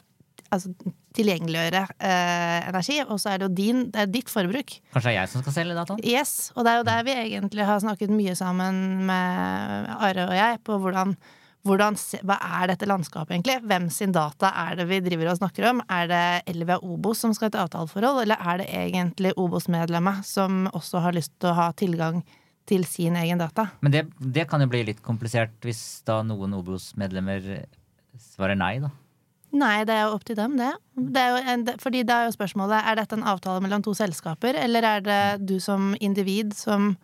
altså, 0.54 0.72
tilgjengeliggjøre 1.18 1.84
øh, 1.84 2.70
energi, 2.70 2.98
og 3.06 3.20
så 3.22 3.34
er 3.34 3.42
det 3.42 3.50
jo 3.50 3.54
din, 3.58 3.84
det 3.94 4.02
er 4.02 4.10
ditt 4.12 4.32
forbruk. 4.32 4.76
Kanskje 4.94 5.10
det 5.10 5.14
er 5.14 5.20
jeg 5.20 5.32
som 5.34 5.44
skal 5.44 5.56
selge 5.58 5.78
dataen? 5.78 6.02
Yes, 6.02 6.52
og 6.56 6.66
det 6.66 6.74
er 6.74 6.82
jo 6.82 6.88
der 6.90 7.06
vi 7.08 7.16
egentlig 7.20 7.68
har 7.70 7.82
snakket 7.84 8.14
mye 8.14 8.36
sammen 8.40 9.06
med 9.10 9.94
Are 9.94 10.28
og 10.28 10.36
jeg 10.38 10.62
på 10.66 10.80
hvordan, 10.82 11.16
hvordan 11.64 11.96
Hva 12.28 12.38
er 12.60 12.72
dette 12.74 12.88
landskapet, 12.90 13.38
egentlig? 13.38 13.62
Hvem 13.64 13.90
sin 13.94 14.14
data 14.16 14.52
er 14.66 14.78
det 14.80 14.88
vi 14.90 15.00
driver 15.04 15.32
og 15.32 15.40
snakker 15.40 15.70
om? 15.70 15.82
Er 15.88 16.10
det 16.12 16.24
Elvia 16.52 16.80
Obos 16.84 17.24
som 17.24 17.34
skal 17.36 17.48
ha 17.48 17.54
et 17.54 17.60
avtaleforhold, 17.64 18.24
eller 18.26 18.40
er 18.40 18.60
det 18.60 18.70
egentlig 18.76 19.32
Obos-medlemmet 19.40 20.26
som 20.28 20.66
også 20.74 21.04
har 21.06 21.16
lyst 21.16 21.32
til 21.40 21.54
å 21.54 21.58
ha 21.62 21.70
tilgang 21.80 22.20
til 22.68 22.84
sin 22.88 23.16
egen 23.20 23.40
data? 23.40 23.70
Men 23.84 23.96
det, 23.96 24.04
det 24.20 24.48
kan 24.52 24.64
jo 24.64 24.68
bli 24.72 24.84
litt 24.92 25.00
komplisert 25.04 25.56
hvis 25.64 26.04
da 26.08 26.20
noen 26.28 26.56
Obos-medlemmer 26.60 27.64
svarer 28.20 28.60
nei, 28.60 28.76
da? 28.84 28.92
Nei, 29.54 29.84
det 29.86 29.94
er 29.94 30.08
jo 30.08 30.16
opp 30.16 30.24
til 30.26 30.38
dem, 30.38 30.56
det. 30.58 30.72
det 31.14 31.24
en, 31.46 31.66
fordi 31.82 32.02
da 32.10 32.24
er 32.24 32.30
jo 32.30 32.36
spørsmålet 32.36 32.88
er 32.90 32.98
dette 32.98 33.16
en 33.20 33.26
avtale 33.30 33.62
mellom 33.62 33.84
to 33.86 33.94
selskaper, 33.98 34.58
eller 34.58 34.88
er 34.96 35.04
det 35.06 35.24
du 35.46 35.60
som 35.62 35.94
individ 36.02 36.56
som 36.58 36.96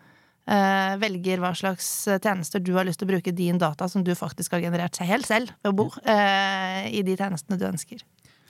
velger 1.00 1.41
hva 1.43 1.51
slags 1.53 1.86
tjenester 2.24 2.62
du 2.63 2.72
har 2.74 2.88
lyst 2.88 2.98
til 3.01 3.05
å 3.05 3.12
bruke 3.12 3.34
din 3.36 3.60
data 3.62 3.86
som 3.91 4.01
du 4.01 4.10
faktisk 4.17 4.55
har 4.55 4.63
generert 4.63 4.98
seg 4.98 5.05
helt 5.12 5.27
selv 5.27 5.51
ved 5.62 5.69
å 5.69 5.75
bo, 5.77 5.86
uh, 5.93 6.79
i 6.89 7.03
de 7.05 7.13
tjenestene 7.13 7.60
du 7.60 7.67
ønsker. 7.67 8.01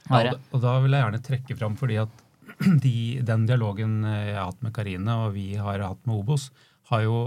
Ja, 0.08 0.32
og 0.54 0.64
da 0.64 0.78
vil 0.80 0.96
jeg 0.96 1.04
gjerne 1.04 1.22
trekke 1.26 1.58
fram 1.60 1.76
fordi 1.82 1.98
at 2.00 2.24
de, 2.86 3.20
den 3.28 3.44
dialogen 3.50 4.00
jeg 4.08 4.38
har 4.38 4.48
hatt 4.48 4.64
med 4.64 4.76
Karine 4.78 5.18
og 5.26 5.34
vi 5.36 5.50
har 5.60 5.84
hatt 5.84 6.00
med 6.08 6.22
Obos, 6.22 6.48
har 6.94 7.04
jo 7.04 7.18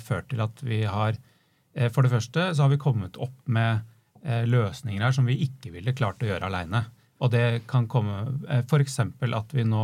ført 0.00 0.30
til 0.32 0.40
at 0.42 0.64
vi 0.66 0.80
har 0.90 1.20
For 1.92 2.02
det 2.02 2.10
første 2.10 2.48
så 2.56 2.64
har 2.64 2.72
vi 2.72 2.80
kommet 2.82 3.20
opp 3.22 3.36
med 3.46 3.84
Eh, 4.24 4.46
løsninger 4.48 5.04
her 5.04 5.12
som 5.12 5.26
vi 5.28 5.36
ikke 5.44 5.74
ville 5.74 5.92
klart 5.92 6.22
å 6.24 6.28
gjøre 6.30 6.48
aleine. 6.48 6.80
Og 7.20 7.28
det 7.34 7.66
kan 7.68 7.84
komme 7.90 8.22
eh, 8.48 8.62
f.eks. 8.64 8.96
at 9.04 9.50
vi 9.52 9.66
nå 9.68 9.82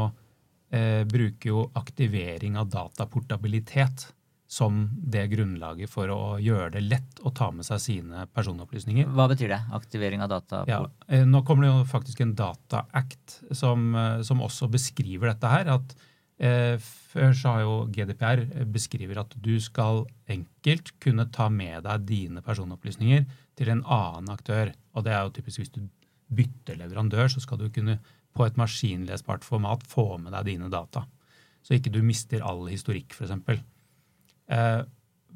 eh, 0.73 1.03
bruker 1.05 1.51
jo 1.51 1.65
aktivering 1.77 2.57
av 2.57 2.71
dataportabilitet 2.73 4.07
som 4.51 4.83
det 4.93 5.29
grunnlaget 5.31 5.91
for 5.93 6.11
å 6.11 6.23
gjøre 6.43 6.73
det 6.75 6.83
lett 6.89 7.21
å 7.23 7.31
ta 7.31 7.53
med 7.55 7.67
seg 7.69 7.79
sine 7.85 8.25
personopplysninger. 8.35 9.07
Hva 9.15 9.29
betyr 9.31 9.53
det? 9.53 9.61
Aktivering 9.77 10.25
av 10.25 10.33
data? 10.33 10.65
Ja, 10.67 10.81
eh, 11.07 11.23
nå 11.23 11.45
kommer 11.47 11.67
det 11.67 11.71
jo 11.71 11.85
faktisk 11.93 12.25
en 12.25 12.35
Data 12.39 12.83
Act 12.99 13.39
som, 13.55 13.95
som 14.27 14.43
også 14.43 14.67
beskriver 14.73 15.31
dette 15.31 15.53
her. 15.55 15.71
at 15.77 15.95
eh, 16.43 16.75
Før 17.13 17.31
så 17.39 17.55
har 17.55 17.63
jo 17.63 17.77
GDPR 17.95 18.43
beskriver 18.75 19.23
at 19.23 19.39
du 19.39 19.55
skal 19.63 20.03
enkelt 20.31 20.97
kunne 20.99 21.31
ta 21.31 21.47
med 21.47 21.87
deg 21.87 22.11
dine 22.11 22.43
personopplysninger 22.43 23.31
til 23.55 23.71
en 23.71 23.87
annen 23.87 24.35
aktør. 24.35 24.75
Og 24.99 25.07
det 25.07 25.15
er 25.15 25.23
jo 25.23 25.35
typisk 25.39 25.63
hvis 25.63 25.75
du 25.79 25.85
bytter 26.31 26.79
leverandør, 26.83 27.31
så 27.31 27.43
skal 27.43 27.63
du 27.63 27.69
kunne 27.71 28.01
på 28.35 28.47
et 28.47 28.59
maskinlesbart 28.59 29.47
format 29.47 29.83
få 29.91 30.17
med 30.19 30.35
deg 30.35 30.57
dine 30.57 30.71
data. 30.73 31.07
Så 31.63 31.77
ikke 31.77 31.93
du 31.93 32.01
mister 32.03 32.43
all 32.47 32.67
historikk, 32.71 33.15
f.eks. 33.15 33.63
Eh, 34.51 34.83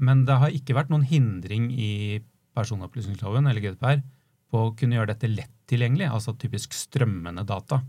men 0.04 0.24
det 0.28 0.38
har 0.42 0.54
ikke 0.54 0.76
vært 0.76 0.90
noen 0.92 1.06
hindring 1.06 1.70
i 1.70 2.20
personopplysningsloven 2.54 3.46
eller 3.50 3.62
GDPR 3.62 4.02
på 4.50 4.62
å 4.62 4.72
kunne 4.78 4.98
gjøre 4.98 5.14
dette 5.14 5.30
lett 5.30 5.52
tilgjengelig, 5.70 6.10
altså 6.12 6.34
typisk 6.38 6.74
strømmende 6.76 7.46
data. 7.46 7.80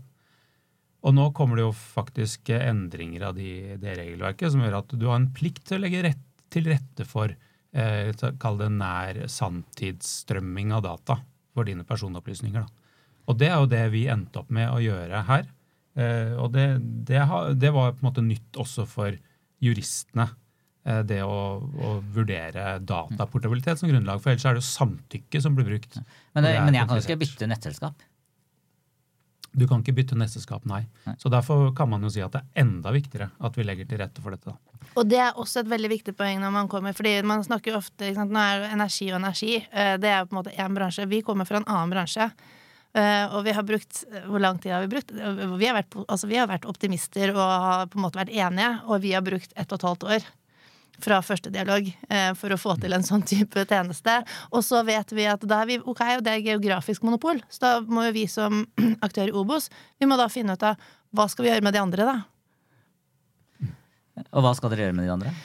Og 1.06 1.14
nå 1.14 1.28
kommer 1.36 1.58
det 1.58 1.66
jo 1.66 1.74
faktisk 1.76 2.50
endringer 2.56 3.28
av 3.28 3.36
de, 3.36 3.76
det 3.78 3.98
regelverket 3.98 4.52
som 4.52 4.64
gjør 4.64 4.80
at 4.80 4.94
du 4.96 5.04
har 5.06 5.20
en 5.20 5.28
plikt 5.34 5.66
til 5.68 5.78
å 5.78 5.84
legge 5.84 6.02
rett, 6.08 6.24
til 6.50 6.70
rette 6.70 7.06
for 7.06 7.30
eh, 7.30 8.24
kall 8.42 8.58
det 8.58 8.70
nær 8.74 9.20
sanntidsstrømming 9.30 10.72
av 10.74 10.86
data 10.86 11.20
for 11.54 11.68
dine 11.68 11.86
personopplysninger. 11.86 12.64
Da. 12.64 12.86
Og 13.30 13.38
det 13.38 13.50
er 13.50 13.60
jo 13.60 13.70
det 13.70 13.84
vi 13.94 14.06
endte 14.10 14.42
opp 14.42 14.50
med 14.54 14.70
å 14.72 14.80
gjøre 14.82 15.22
her. 15.28 15.46
Eh, 15.96 16.34
og 16.40 16.50
det, 16.56 16.66
det, 17.08 17.22
det, 17.60 17.72
var 17.74 17.94
på 17.94 18.02
en 18.02 18.08
måte 18.08 18.24
nytt 18.24 18.58
også 18.60 18.86
for 18.88 19.16
juristene. 19.62 20.28
Eh, 20.86 21.02
det 21.02 21.22
å, 21.26 21.38
å, 21.58 21.94
vurdere 22.14 22.76
dataportabilitet 22.86 23.80
som 23.80 23.90
grunnlag. 23.90 24.20
For 24.22 24.32
ellers 24.32 24.46
er 24.46 24.54
det 24.56 24.62
jo 24.62 24.68
samtykke 24.68 25.40
som 25.42 25.56
blir 25.56 25.66
brukt. 25.66 25.98
Men, 25.98 26.46
det, 26.46 26.52
men 26.62 26.78
jeg 26.78 26.86
kan 26.86 27.00
jo 27.00 27.06
ikke 27.08 27.22
bytte 27.24 27.48
nettselskap? 27.50 28.04
Du 29.56 29.64
kan 29.66 29.80
ikke 29.80 29.96
bytte 29.96 30.18
nettselskap, 30.20 30.66
nei. 30.68 30.82
nei. 31.08 31.14
Så 31.18 31.32
derfor 31.32 31.70
kan 31.74 31.88
man 31.90 32.04
jo 32.04 32.10
si 32.12 32.20
at 32.22 32.34
det 32.36 32.42
er 32.44 32.66
enda 32.66 32.92
viktigere 32.94 33.30
at 33.48 33.56
vi 33.56 33.64
legger 33.64 33.88
til 33.88 34.02
rette 34.02 34.22
for 34.22 34.36
dette. 34.36 34.52
Da. 34.52 34.90
Og 35.00 35.08
det 35.08 35.18
er 35.24 35.40
også 35.40 35.64
et 35.64 35.72
veldig 35.72 35.90
viktig 35.90 36.14
poeng 36.18 36.38
når 36.44 36.52
man 36.54 36.70
kommer, 36.70 36.94
fordi 36.94 37.16
man 37.26 37.42
snakker 37.42 37.72
jo 37.72 37.80
ofte 37.80 38.10
ikke 38.10 38.20
sant, 38.20 38.36
Nå 38.36 38.44
er 38.44 38.68
energi 38.68 39.10
og 39.10 39.18
energi. 39.18 39.56
Eh, 39.64 39.96
det 39.98 40.12
er 40.12 40.28
på 40.28 40.36
en 40.36 40.42
måte 40.42 40.54
én 40.54 40.78
bransje. 40.78 41.08
Vi 41.10 41.24
kommer 41.26 41.48
fra 41.48 41.64
en 41.64 41.66
annen 41.66 41.96
bransje. 41.96 42.30
Eh, 42.96 43.34
og 43.34 43.42
vi 43.44 43.52
har 43.52 43.64
brukt 43.66 44.04
Hvor 44.24 44.40
lang 44.40 44.56
tid 44.62 44.72
har 44.72 44.86
vi 44.86 44.94
brukt? 44.94 45.10
Vi 45.10 45.66
har 45.66 45.74
vært, 45.80 45.98
altså 46.06 46.30
vi 46.30 46.38
har 46.38 46.46
vært 46.48 46.70
optimister 46.70 47.34
og 47.34 47.42
har 47.42 47.88
på 47.90 47.98
en 47.98 48.06
måte 48.06 48.22
vært 48.22 48.36
enige, 48.36 48.70
og 48.86 49.02
vi 49.02 49.16
har 49.18 49.26
brukt 49.26 49.50
ett 49.56 49.72
og 49.72 49.80
et 49.80 49.88
halvt 49.90 50.12
år 50.14 50.34
fra 51.02 51.20
første 51.24 51.50
dialog 51.52 51.88
eh, 51.88 52.30
for 52.38 52.52
å 52.52 52.60
få 52.60 52.76
til 52.80 52.96
en 52.96 53.04
sånn 53.06 53.24
type 53.26 53.66
tjeneste. 53.68 54.18
Og 54.52 54.64
så 54.66 54.82
vet 54.86 55.12
vi 55.16 55.26
at 55.30 55.44
da 55.48 55.62
er 55.62 55.70
vi 55.70 55.80
ok, 55.80 56.02
og 56.18 56.24
det 56.26 56.36
er 56.36 56.46
geografisk 56.46 57.04
monopol, 57.06 57.42
så 57.52 57.64
da 57.64 57.72
må 57.82 58.06
jo 58.08 58.14
vi 58.16 58.26
som 58.30 58.64
aktør 59.06 59.32
i 59.32 59.36
Obos 59.36 59.70
vi 60.00 60.08
må 60.08 60.18
da 60.20 60.28
finne 60.32 60.56
ut 60.56 60.66
av 60.66 60.80
hva 61.16 61.28
skal 61.32 61.46
vi 61.46 61.52
gjøre 61.52 61.64
med 61.64 61.76
de 61.76 61.82
andre, 61.82 62.08
da. 62.08 62.16
Og 64.32 64.42
hva 64.44 64.52
skal 64.56 64.72
dere 64.72 64.88
gjøre 64.88 64.96
med 64.96 65.06
de 65.06 65.12
andre? 65.12 65.36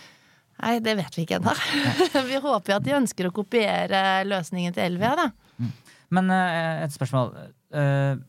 Nei, 0.61 0.75
det 0.83 0.93
vet 0.99 1.15
vi 1.17 1.25
ikke 1.25 1.39
ennå. 1.39 1.53
vi 2.31 2.41
håper 2.41 2.73
jo 2.73 2.77
at 2.77 2.85
de 2.85 2.97
ønsker 2.99 3.27
å 3.27 3.35
kopiere 3.35 4.21
løsningen 4.27 4.75
til 4.75 4.91
Elvia, 4.91 5.15
da. 5.17 5.29
Mm. 5.57 5.71
Men 6.17 6.35
eh, 6.35 6.83
et 6.85 6.93
spørsmål. 6.93 7.33
Eh, 7.77 8.19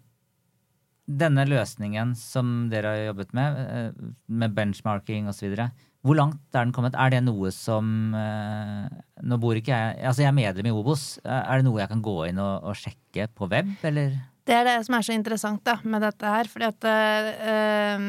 denne 1.13 1.45
løsningen 1.49 2.15
som 2.17 2.69
dere 2.71 2.93
har 2.93 3.09
jobbet 3.09 3.33
med, 3.37 3.57
uh, 3.59 4.13
med 4.31 4.55
benchmarking 4.55 5.27
osv., 5.29 5.57
hvor 6.03 6.19
langt 6.19 6.43
er 6.51 6.65
den 6.65 6.75
kommet? 6.75 6.97
Er 6.99 7.13
det 7.15 7.21
noe 7.23 7.53
som 7.55 8.11
eh, 8.19 8.91
Nå 9.23 9.39
bor 9.39 9.55
ikke 9.59 9.71
jeg 9.71 10.03
Altså, 10.03 10.25
jeg 10.25 10.33
er 10.33 10.35
medlem 10.35 10.69
i 10.73 10.75
Obos. 10.75 11.21
Er 11.23 11.61
det 11.61 11.67
noe 11.69 11.79
jeg 11.79 11.93
kan 11.93 12.03
gå 12.03 12.17
inn 12.27 12.41
og, 12.43 12.67
og 12.67 12.79
sjekke 12.79 13.29
på 13.31 13.47
web, 13.53 13.71
eller? 13.87 14.17
Det 14.43 14.57
er 14.57 14.67
det 14.67 14.75
som 14.83 14.97
er 14.99 15.05
så 15.07 15.15
interessant 15.15 15.63
da, 15.63 15.77
med 15.87 16.03
dette 16.03 16.27
her. 16.27 16.51
fordi 16.51 16.67
at 16.67 16.87
øh, 16.91 18.07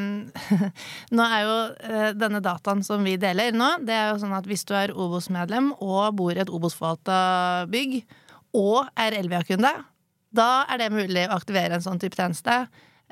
Nå 1.20 1.28
er 1.28 1.44
jo 1.46 1.58
denne 2.18 2.42
dataen 2.42 2.82
som 2.86 3.06
vi 3.06 3.14
deler 3.22 3.54
nå, 3.54 3.70
det 3.86 3.94
er 3.94 4.10
jo 4.10 4.24
sånn 4.24 4.34
at 4.34 4.50
hvis 4.50 4.66
du 4.66 4.74
er 4.78 4.96
Obos-medlem 4.98 5.70
og 5.78 6.18
bor 6.18 6.34
i 6.34 6.42
et 6.42 6.50
Obos-forvalta 6.50 7.68
bygg 7.70 8.00
og 8.58 8.90
er 8.98 9.20
Elvia-kunde, 9.20 9.70
da 10.34 10.50
er 10.66 10.82
det 10.82 10.90
mulig 10.94 11.28
å 11.28 11.38
aktivere 11.38 11.78
en 11.78 11.86
sånn 11.86 12.02
type 12.02 12.18
tjeneste. 12.18 12.64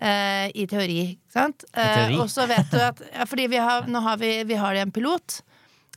Uh, 0.01 0.48
I 0.58 0.65
teori, 0.65 1.00
ikke 1.13 1.36
sant? 1.36 1.63
Uh, 1.77 2.17
og 2.24 2.27
så 2.34 2.48
vet 2.50 2.72
du 2.74 2.79
at 2.81 3.03
ja, 3.05 3.25
Fordi 3.29 3.43
vi 3.51 3.60
har, 3.62 3.86
nå 3.86 4.01
har 4.01 4.17
vi, 4.17 4.31
vi 4.50 4.58
har 4.58 4.79
en 4.81 4.93
pilot. 4.93 5.41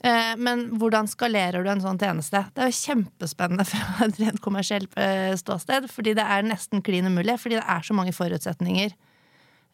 Uh, 0.05 0.35
men 0.37 0.67
hvordan 0.77 1.09
skalerer 1.09 1.65
du 1.65 1.71
en 1.73 1.81
sånn 1.81 2.01
tjeneste? 2.03 2.43
Det 2.53 2.67
er 2.67 2.69
jo 2.69 2.83
kjempespennende 2.83 3.65
fra 3.71 4.05
et 4.05 4.21
rent 4.21 4.45
kommersielt 4.45 5.01
ståsted. 5.41 5.89
Fordi 5.93 6.13
det 6.19 6.29
er 6.37 6.45
nesten 6.45 6.85
klin 6.85 7.09
umulig. 7.09 7.39
Fordi 7.41 7.57
det 7.61 7.65
er 7.65 7.89
så 7.89 7.97
mange 7.97 8.13
forutsetninger 8.13 8.93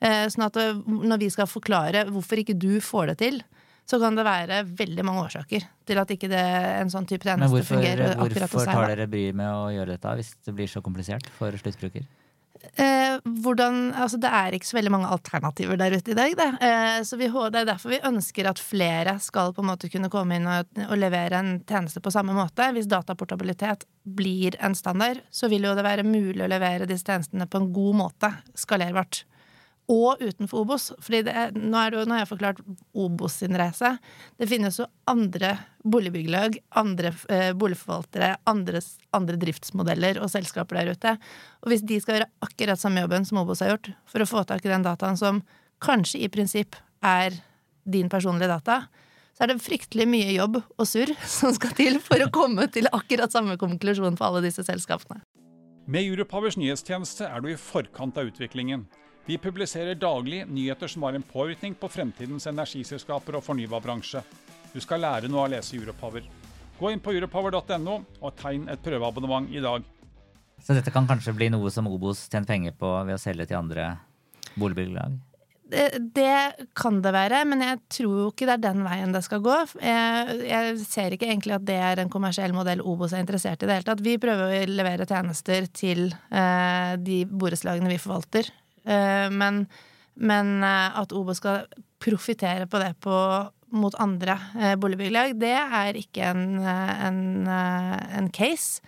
Eh, 0.00 0.26
sånn 0.32 0.46
at 0.46 0.56
når 0.56 1.20
vi 1.20 1.28
skal 1.32 1.48
forklare 1.48 2.06
hvorfor 2.08 2.40
ikke 2.40 2.56
du 2.56 2.78
får 2.80 3.12
det 3.12 3.16
til, 3.20 3.42
så 3.90 3.98
kan 4.00 4.16
det 4.16 4.24
være 4.24 4.62
veldig 4.64 5.04
mange 5.04 5.26
årsaker 5.26 5.66
til 5.88 6.00
at 6.00 6.12
ikke 6.14 6.30
det, 6.30 6.40
en 6.80 6.92
sånn 6.92 7.08
type 7.10 7.26
tjeneste 7.26 7.52
hvorfor, 7.52 7.74
fungerer 7.74 8.14
akkurat 8.14 8.46
hvorfor 8.46 8.62
hos 8.62 8.70
tar 8.70 8.92
dere 8.94 9.08
bryet 9.10 9.36
med 9.36 9.50
å 9.50 9.66
gjøre 9.74 9.96
dette 9.96 10.14
hvis 10.20 10.30
det 10.46 10.54
blir 10.56 10.70
så 10.70 10.80
komplisert 10.84 11.26
for 11.36 11.58
sluttbruker? 11.58 12.06
Eh, 12.60 13.16
hvordan, 13.24 13.78
altså 13.96 14.18
det 14.20 14.30
er 14.36 14.54
ikke 14.54 14.68
så 14.68 14.76
veldig 14.76 14.92
mange 14.92 15.10
alternativer 15.12 15.78
der 15.80 15.96
ute 15.96 16.12
i 16.12 16.16
dag. 16.18 16.34
Det. 16.36 16.48
Eh, 16.66 16.98
så 17.08 17.16
vi, 17.20 17.30
det 17.30 17.62
er 17.62 17.70
derfor 17.70 17.94
vi 17.94 18.00
ønsker 18.10 18.50
at 18.50 18.60
flere 18.62 19.16
skal 19.22 19.54
på 19.56 19.64
en 19.64 19.70
måte 19.70 19.90
kunne 19.92 20.10
komme 20.12 20.36
inn 20.36 20.48
og, 20.50 20.68
og 20.86 21.00
levere 21.00 21.40
en 21.40 21.52
tjeneste 21.68 22.02
på 22.04 22.12
samme 22.14 22.36
måte. 22.36 22.70
Hvis 22.76 22.90
dataportabilitet 22.90 23.86
blir 24.04 24.58
en 24.60 24.76
standard, 24.76 25.22
så 25.30 25.48
vil 25.52 25.66
jo 25.68 25.74
det 25.76 25.86
være 25.86 26.06
mulig 26.06 26.44
å 26.44 26.50
levere 26.50 26.88
disse 26.88 27.08
tjenestene 27.08 27.48
på 27.50 27.62
en 27.62 27.72
god 27.74 28.00
måte, 28.04 28.32
skalerbart. 28.58 29.24
Og 29.90 30.20
utenfor 30.22 30.62
Obos. 30.62 30.90
Er, 31.10 31.50
nå, 31.56 31.74
nå 31.74 32.14
har 32.14 32.22
jeg 32.22 32.30
forklart 32.30 32.60
Obos 32.94 33.40
sin 33.40 33.56
reise. 33.58 33.96
Det 34.38 34.46
finnes 34.50 34.78
jo 34.78 34.86
andre 35.10 35.56
boligbyggelag, 35.82 36.60
andre 36.78 37.10
eh, 37.32 37.50
boligforvaltere, 37.58 38.36
andre, 38.50 38.82
andre 39.16 39.40
driftsmodeller 39.40 40.20
og 40.22 40.30
selskaper 40.30 40.78
der 40.78 40.94
ute. 40.94 41.16
Og 41.64 41.72
hvis 41.72 41.82
de 41.88 41.98
skal 42.02 42.18
gjøre 42.20 42.30
akkurat 42.46 42.82
samme 42.82 43.02
jobben 43.02 43.26
som 43.26 43.42
Obos 43.42 43.64
har 43.64 43.74
gjort, 43.74 43.92
for 44.06 44.22
å 44.22 44.30
få 44.30 44.44
tak 44.46 44.62
i 44.66 44.72
den 44.72 44.86
dataen 44.86 45.18
som 45.18 45.42
kanskje 45.82 46.22
i 46.22 46.30
prinsipp 46.30 46.78
er 47.02 47.40
din 47.88 48.10
personlige 48.12 48.52
data, 48.52 48.84
så 49.34 49.46
er 49.46 49.54
det 49.54 49.62
fryktelig 49.64 50.04
mye 50.10 50.32
jobb 50.34 50.60
og 50.60 50.86
surr 50.86 51.14
som 51.38 51.54
skal 51.56 51.74
til 51.78 51.98
for 52.04 52.22
å 52.22 52.30
komme 52.34 52.68
til 52.70 52.90
akkurat 52.92 53.32
samme 53.32 53.58
konklusjon 53.60 54.18
for 54.20 54.30
alle 54.30 54.44
disse 54.46 54.66
selskapene. 54.66 55.22
Med 55.90 56.06
Europowers 56.06 56.58
nyhetstjeneste 56.60 57.26
er 57.26 57.40
du 57.42 57.48
i 57.50 57.58
forkant 57.58 58.18
av 58.20 58.28
utviklingen. 58.28 58.84
Vi 59.26 59.38
publiserer 59.38 59.94
daglig 59.94 60.46
nyheter 60.48 60.88
som 60.88 61.02
har 61.02 61.14
en 61.14 61.22
påvirkning 61.22 61.74
på 61.74 61.88
fremtidens 61.88 62.46
energiselskaper 62.50 63.36
og 63.38 63.44
fornybarbransje. 63.44 64.22
Du 64.72 64.80
skal 64.80 65.02
lære 65.04 65.28
noe 65.30 65.44
av 65.44 65.50
å 65.50 65.54
lese 65.54 65.76
Europower. 65.76 66.26
Gå 66.80 66.92
inn 66.92 67.02
på 67.04 67.12
europower.no 67.12 67.96
og 68.20 68.36
tegn 68.40 68.68
et 68.72 68.82
prøveabonnement 68.82 69.50
i 69.52 69.62
dag. 69.62 69.84
Så 70.60 70.76
dette 70.76 70.92
kan 70.92 71.08
kanskje 71.08 71.34
bli 71.36 71.50
noe 71.52 71.72
som 71.72 71.88
Obos 71.88 72.26
tjener 72.28 72.48
penger 72.48 72.76
på 72.76 72.92
ved 73.08 73.16
å 73.16 73.20
selge 73.20 73.48
til 73.48 73.60
andre 73.60 73.90
boligbyggelag? 74.60 75.18
Det, 75.70 75.84
det 76.16 76.66
kan 76.74 76.96
det 77.04 77.12
være, 77.14 77.44
men 77.46 77.62
jeg 77.62 77.78
tror 77.94 78.14
jo 78.24 78.30
ikke 78.32 78.48
det 78.48 78.56
er 78.56 78.62
den 78.64 78.80
veien 78.82 79.12
det 79.14 79.22
skal 79.22 79.42
gå. 79.44 79.58
Jeg, 79.78 80.38
jeg 80.48 80.80
ser 80.82 81.14
ikke 81.14 81.28
egentlig 81.28 81.54
at 81.54 81.66
det 81.68 81.76
er 81.78 82.02
en 82.02 82.10
kommersiell 82.10 82.54
modell 82.56 82.82
Obos 82.82 83.14
er 83.14 83.22
interessert 83.22 83.62
i 83.62 83.68
det 83.70 83.76
hele 83.78 83.86
tatt. 83.86 84.02
Vi 84.02 84.16
prøver 84.20 84.50
å 84.50 84.64
levere 84.72 85.06
tjenester 85.06 85.68
til 85.70 86.08
eh, 86.10 86.96
de 86.98 87.22
borettslagene 87.30 87.92
vi 87.92 88.00
forvalter. 88.02 88.50
Eh, 88.84 89.28
men, 89.30 89.64
men 90.14 90.62
eh, 90.64 91.00
at 91.00 91.12
Obos 91.16 91.40
skal 91.40 91.66
profitere 92.00 92.66
på 92.70 92.80
det 92.82 92.94
på, 93.04 93.14
mot 93.76 93.94
andre 94.02 94.38
eh, 94.58 94.74
boligbyggelag, 94.80 95.36
det 95.40 95.54
er 95.58 96.00
ikke 96.00 96.32
en, 96.32 96.58
en, 96.64 97.22
en 97.46 98.32
case. 98.34 98.82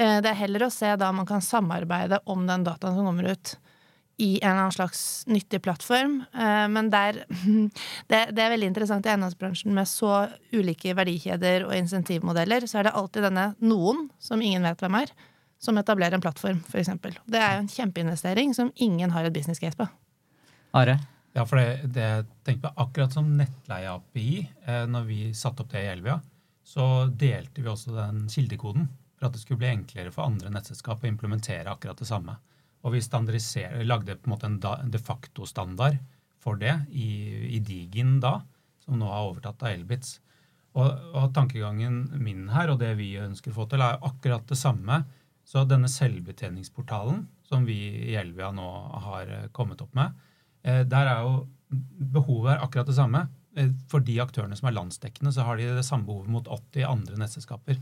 Det 0.00 0.24
er 0.30 0.38
heller 0.38 0.62
å 0.64 0.72
se 0.72 0.94
da 0.96 1.10
man 1.12 1.26
kan 1.28 1.42
samarbeide 1.44 2.22
om 2.30 2.46
den 2.48 2.62
dataen 2.64 2.94
som 2.96 3.04
kommer 3.04 3.34
ut 3.34 3.50
i 4.20 4.38
en 4.38 4.52
eller 4.52 4.62
annen 4.62 4.72
slags 4.72 5.00
nyttig 5.28 5.60
plattform. 5.64 6.14
Men 6.72 6.88
der, 6.92 7.18
det, 8.10 8.20
det 8.32 8.44
er 8.44 8.52
veldig 8.54 8.70
interessant 8.70 9.04
i 9.04 9.10
eiendomsbransjen 9.12 9.74
med 9.76 9.90
så 9.90 10.22
ulike 10.54 10.94
verdikjeder 10.96 11.66
og 11.66 11.74
insentivmodeller, 11.76 12.64
så 12.70 12.80
er 12.80 12.88
det 12.88 12.94
alltid 12.96 13.26
denne 13.28 13.46
noen, 13.60 14.06
som 14.22 14.40
ingen 14.40 14.64
vet 14.70 14.80
hvem 14.80 15.00
er, 15.02 15.12
som 15.60 15.78
etablerer 15.78 16.16
en 16.16 16.24
plattform, 16.24 16.62
f.eks. 16.68 16.90
Det 17.28 17.40
er 17.40 17.56
jo 17.56 17.64
en 17.64 17.72
kjempeinvestering 17.72 18.54
som 18.56 18.72
ingen 18.76 19.12
har 19.12 19.28
et 19.28 19.34
business 19.34 19.60
case 19.60 19.76
på. 19.76 19.86
Are? 20.76 20.96
Ja, 21.36 21.44
for 21.46 21.60
det, 21.60 21.90
det 21.94 22.06
jeg 22.06 22.28
tenker 22.46 22.68
på 22.68 22.84
akkurat 22.84 23.14
som 23.14 23.28
nettleie-API, 23.38 24.30
eh, 24.66 24.84
når 24.90 25.04
vi 25.06 25.18
satte 25.36 25.62
opp 25.62 25.70
det 25.70 25.84
i 25.84 25.90
Elvia, 25.92 26.16
så 26.66 27.06
delte 27.06 27.62
vi 27.62 27.70
også 27.70 27.94
den 27.94 28.24
kildekoden 28.30 28.88
for 29.18 29.28
at 29.28 29.36
det 29.36 29.42
skulle 29.42 29.60
bli 29.60 29.70
enklere 29.70 30.12
for 30.14 30.26
andre 30.26 30.50
nettselskap 30.54 31.04
å 31.04 31.10
implementere 31.10 31.70
akkurat 31.70 32.00
det 32.00 32.08
samme. 32.08 32.38
Og 32.80 32.94
vi 32.94 33.02
lagde 33.84 34.16
på 34.16 34.26
en 34.26 34.32
måte 34.32 34.46
en 34.46 34.58
en 34.64 34.90
de 34.90 34.98
facto-standard 34.98 35.98
for 36.40 36.56
det 36.56 36.72
i, 36.90 37.56
i 37.56 37.58
Digin 37.60 38.18
da, 38.20 38.40
som 38.80 38.98
nå 38.98 39.06
har 39.06 39.28
overtatt 39.28 39.62
av 39.62 39.74
Elbitz. 39.74 40.18
Og, 40.72 40.88
og 41.14 41.34
tankegangen 41.34 42.08
min 42.14 42.48
her, 42.48 42.70
og 42.70 42.78
det 42.80 42.94
vi 42.96 43.18
ønsker 43.18 43.50
å 43.50 43.58
få 43.58 43.66
til, 43.68 43.82
er 43.82 44.00
akkurat 44.00 44.46
det 44.48 44.56
samme. 44.56 45.02
Så 45.50 45.64
denne 45.66 45.90
selvbetjeningsportalen 45.90 47.24
som 47.48 47.64
vi 47.66 47.78
i 48.12 48.16
Elvia 48.18 48.52
nå 48.54 48.66
har 49.06 49.30
eh, 49.34 49.46
kommet 49.56 49.80
opp 49.82 49.96
med, 49.98 50.14
eh, 50.62 50.84
der 50.86 51.10
er 51.10 51.24
jo 51.26 51.32
behovet 52.14 52.54
er 52.54 52.66
akkurat 52.66 52.86
det 52.86 52.98
samme. 52.98 53.24
Eh, 53.58 53.72
For 53.90 54.04
de 54.06 54.20
aktørene 54.22 54.58
som 54.58 54.70
er 54.70 54.76
landsdekkende, 54.76 55.32
så 55.34 55.46
har 55.48 55.58
de 55.58 55.72
det 55.80 55.86
samme 55.86 56.06
behovet 56.06 56.30
mot 56.30 56.46
80 56.46 56.86
andre 56.86 57.18
nettselskaper. 57.18 57.80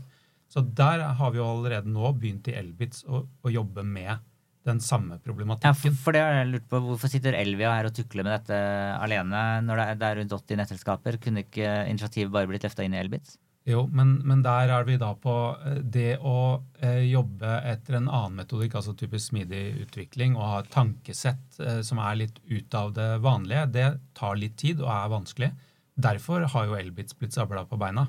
Så 0.49 0.63
der 0.65 1.03
har 1.19 1.29
vi 1.29 1.37
jo 1.37 1.45
allerede 1.45 1.91
nå 1.93 2.09
begynt 2.17 2.49
i 2.49 2.55
Elbitz 2.57 3.03
å, 3.05 3.21
å 3.45 3.53
jobbe 3.53 3.85
med 3.85 4.17
den 4.65 4.81
samme 4.81 5.19
problematikken. 5.21 5.69
Ja, 5.69 5.77
for, 5.77 5.99
for 6.07 6.17
det 6.17 6.23
har 6.25 6.39
jeg 6.39 6.49
lurt 6.49 6.65
på. 6.71 6.81
Hvorfor 6.87 7.11
sitter 7.11 7.37
Elvia 7.37 7.75
her 7.77 7.89
og 7.89 7.93
tukler 7.95 8.25
med 8.25 8.33
dette 8.33 8.57
alene 8.97 9.43
når 9.65 9.81
det 9.81 9.85
er, 9.85 9.99
det 10.01 10.09
er 10.09 10.19
rundt 10.23 10.35
80 10.39 10.59
nettselskaper? 10.63 11.19
Kunne 11.21 11.45
ikke 11.45 11.69
initiativet 11.91 12.33
bare 12.33 12.49
blitt 12.49 12.65
løfta 12.65 12.85
inn 12.85 12.97
i 12.97 13.01
Elbitz? 13.03 13.37
Jo, 13.69 13.83
men, 13.93 14.15
men 14.25 14.41
der 14.41 14.71
er 14.73 14.85
vi 14.87 14.95
da 14.97 15.11
på 15.19 15.33
eh, 15.53 15.81
det 15.83 16.17
å 16.25 16.61
eh, 16.81 17.03
jobbe 17.05 17.59
etter 17.69 17.99
en 17.99 18.07
annen 18.09 18.39
metodikk, 18.41 18.79
altså 18.79 18.95
typisk 18.97 19.29
smidig 19.29 19.63
utvikling, 19.83 20.37
og 20.37 20.47
ha 20.47 20.61
et 20.63 20.71
tankesett 20.73 21.59
eh, 21.61 21.81
som 21.85 22.01
er 22.01 22.17
litt 22.23 22.39
ut 22.49 22.77
av 22.79 22.95
det 22.97 23.09
vanlige, 23.21 23.67
det 23.75 23.89
tar 24.17 24.39
litt 24.41 24.57
tid 24.57 24.81
og 24.81 24.89
er 24.95 25.13
vanskelig. 25.13 25.51
Derfor 25.99 26.47
har 26.49 26.69
jo 26.69 26.79
Elbitz 26.79 27.17
blitt 27.19 27.35
sabla 27.37 27.65
på 27.69 27.77
beina. 27.77 28.07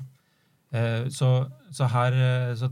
Eh, 0.73 1.09
så, 1.13 1.31
så 1.69 1.89
her 1.91 2.15
eh, 2.15 2.53
så 2.55 2.71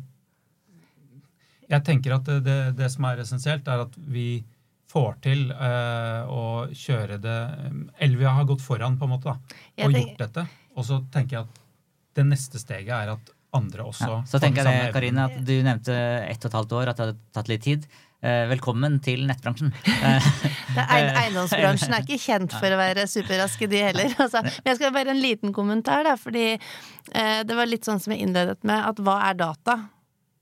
Jeg 1.69 1.83
tenker 1.85 2.15
at 2.15 2.25
det, 2.25 2.39
det, 2.45 2.59
det 2.79 2.87
som 2.89 3.05
er 3.05 3.19
essensielt, 3.21 3.67
er 3.67 3.83
at 3.85 3.97
vi 4.09 4.41
får 4.89 5.19
til 5.21 5.51
eh, 5.53 6.25
å 6.25 6.65
kjøre 6.73 7.19
det 7.21 7.39
Elvia 8.01 8.33
har 8.39 8.47
gått 8.49 8.63
foran, 8.65 8.97
på 8.97 9.05
en 9.05 9.13
måte, 9.13 9.35
da, 9.35 9.59
og 9.77 9.83
tenker... 9.83 9.99
gjort 9.99 10.23
dette. 10.23 10.45
Og 10.73 10.87
så 10.87 11.03
tenker 11.13 11.37
jeg 11.37 11.45
at 11.45 11.65
det 12.17 12.25
neste 12.27 12.61
steget 12.61 12.93
er 12.95 13.13
at 13.15 13.33
andre 13.55 13.85
også 13.89 14.09
Ja. 14.09 14.19
Så 14.29 14.39
tenker 14.41 14.63
jeg 14.63 14.85
det, 14.85 14.93
Karine, 14.93 15.25
at 15.25 15.41
du 15.45 15.55
nevnte 15.65 15.95
ett 16.29 16.43
og 16.45 16.51
et 16.51 16.57
halvt 16.59 16.77
år, 16.77 16.91
at 16.91 16.97
det 16.97 17.05
hadde 17.05 17.19
tatt 17.33 17.49
litt 17.49 17.65
tid. 17.65 17.87
Eh, 18.19 18.45
velkommen 18.51 18.99
til 19.03 19.25
nettbransjen. 19.27 19.73
Eh, 20.69 20.85
er, 20.85 21.07
eiendomsbransjen 21.17 21.91
er 21.95 22.03
ikke 22.05 22.21
kjent 22.21 22.53
for 22.53 22.71
å 22.71 22.77
være 22.77 23.07
superraske, 23.09 23.67
de 23.67 23.79
heller. 23.83 24.13
Altså, 24.21 24.43
men 24.45 24.69
jeg 24.69 24.77
skal 24.77 24.93
bare 24.95 25.11
en 25.11 25.19
liten 25.19 25.51
kommentar, 25.55 26.05
da, 26.05 26.13
fordi 26.19 26.45
eh, 26.53 27.39
det 27.43 27.57
var 27.57 27.67
litt 27.67 27.89
sånn 27.89 27.99
som 27.99 28.13
jeg 28.13 28.21
innledet 28.23 28.61
med, 28.69 28.77
at 28.77 29.01
hva 29.03 29.17
er 29.31 29.39
data? 29.39 29.75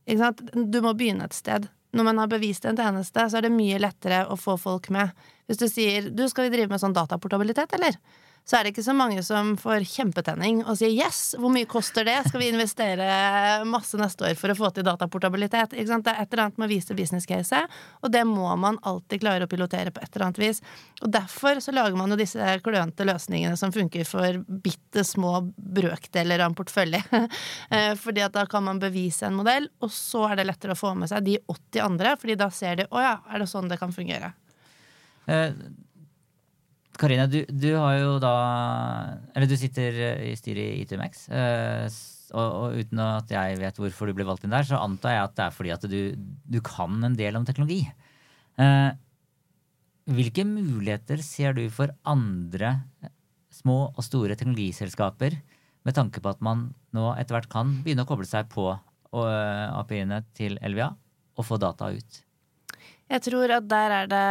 Ikke 0.06 0.20
sant? 0.20 0.44
Du 0.52 0.82
må 0.84 0.94
begynne 1.00 1.26
et 1.26 1.38
sted. 1.38 1.70
Når 1.96 2.10
man 2.10 2.20
har 2.22 2.30
bevist 2.30 2.68
en 2.68 2.78
tjeneste, 2.78 3.24
så 3.32 3.40
er 3.40 3.48
det 3.48 3.54
mye 3.56 3.80
lettere 3.80 4.26
å 4.28 4.36
få 4.38 4.58
folk 4.60 4.92
med. 4.94 5.16
Hvis 5.48 5.64
du 5.64 5.66
sier 5.72 6.12
du 6.12 6.26
skal 6.30 6.50
vi 6.50 6.58
drive 6.58 6.76
med 6.76 6.84
sånn 6.84 6.96
dataportabilitet, 6.98 7.74
eller? 7.80 7.96
Så 8.48 8.56
er 8.56 8.64
det 8.64 8.72
ikke 8.72 8.86
så 8.86 8.94
mange 8.96 9.20
som 9.28 9.50
får 9.60 9.84
kjempetenning 9.92 10.62
og 10.64 10.78
sier 10.80 10.94
yes, 10.96 11.34
hvor 11.36 11.52
mye 11.52 11.68
koster 11.68 12.06
det? 12.08 12.16
Skal 12.30 12.40
vi 12.40 12.48
investere 12.48 13.08
masse 13.68 14.00
neste 14.00 14.24
år 14.24 14.38
for 14.40 14.54
å 14.54 14.56
få 14.56 14.70
til 14.72 14.86
dataportabilitet? 14.88 15.76
Det 15.76 15.84
er 15.84 16.22
et 16.22 16.32
eller 16.32 16.44
annet 16.46 16.62
med 16.62 16.70
å 16.70 16.72
vise 16.72 16.96
business 16.96 17.28
case, 17.28 17.60
og 18.00 18.14
det 18.14 18.24
må 18.30 18.48
man 18.56 18.80
alltid 18.88 19.20
klare 19.26 19.44
å 19.44 19.52
pilotere 19.52 19.92
på 19.92 20.00
et 20.00 20.16
eller 20.16 20.30
annet 20.30 20.40
vis. 20.40 20.64
Og 21.02 21.12
derfor 21.12 21.60
så 21.64 21.76
lager 21.76 22.00
man 22.00 22.16
jo 22.16 22.20
disse 22.22 22.54
klønete 22.64 23.10
løsningene 23.10 23.60
som 23.60 23.76
funker 23.76 24.08
for 24.08 24.40
bitte 24.48 25.04
små 25.04 25.42
brøkdeler 25.58 26.46
av 26.46 26.54
en 26.54 26.58
portefølje. 26.58 27.04
Eh, 27.74 27.94
fordi 28.00 28.22
at 28.24 28.32
da 28.32 28.46
kan 28.48 28.64
man 28.64 28.80
bevise 28.80 29.26
en 29.28 29.36
modell, 29.36 29.66
og 29.84 29.90
så 29.92 30.22
er 30.30 30.40
det 30.40 30.46
lettere 30.48 30.72
å 30.72 30.80
få 30.80 30.94
med 30.96 31.10
seg 31.12 31.26
de 31.26 31.36
80 31.52 31.82
andre, 31.84 32.14
fordi 32.20 32.38
da 32.40 32.48
ser 32.54 32.80
de 32.80 32.86
å 32.88 33.02
ja, 33.04 33.18
er 33.28 33.44
det 33.44 33.48
sånn 33.52 33.68
det 33.68 33.80
kan 33.82 33.92
fungere. 33.94 34.30
Eh, 35.28 35.52
Karine, 36.98 37.28
du, 37.30 37.42
du 37.46 37.72
har 37.78 37.98
jo 38.00 38.14
da 38.22 38.34
Eller 39.36 39.50
du 39.50 39.56
sitter 39.60 39.98
i 40.26 40.36
styret 40.40 40.74
i 40.76 40.86
ITMX. 40.86 41.28
eh, 41.30 41.88
og, 42.36 42.48
og 42.60 42.80
uten 42.82 43.02
at 43.04 43.30
jeg 43.32 43.60
vet 43.62 43.78
hvorfor 43.80 44.10
du 44.10 44.16
ble 44.18 44.26
valgt 44.28 44.44
inn 44.44 44.52
der, 44.52 44.66
så 44.68 44.82
antar 44.84 45.14
jeg 45.14 45.24
at 45.24 45.36
det 45.38 45.44
er 45.46 45.54
fordi 45.56 45.72
at 45.76 45.86
du, 45.88 46.00
du 46.44 46.60
kan 46.66 46.98
en 47.08 47.16
del 47.16 47.38
om 47.40 47.46
teknologi. 47.48 47.86
Eh, 48.60 48.90
hvilke 50.08 50.44
muligheter 50.48 51.24
ser 51.24 51.56
du 51.56 51.66
for 51.74 51.94
andre 52.08 52.74
eh, 53.04 53.14
små 53.54 53.80
og 53.94 54.04
store 54.06 54.36
teknologiselskaper 54.40 55.38
med 55.88 55.96
tanke 55.96 56.20
på 56.24 56.32
at 56.34 56.44
man 56.44 56.70
nå 56.96 57.14
etter 57.16 57.38
hvert 57.38 57.52
kan 57.52 57.78
begynne 57.84 58.04
å 58.04 58.10
koble 58.10 58.28
seg 58.28 58.50
på 58.52 58.70
eh, 58.74 59.68
API-ene 59.80 60.24
til 60.38 60.60
Elvia 60.60 60.92
og 61.38 61.48
få 61.48 61.60
data 61.62 61.94
ut? 61.94 62.24
Jeg 63.08 63.24
tror 63.24 63.54
at 63.56 63.67
der 63.72 63.93
er 64.02 64.08
det 64.12 64.24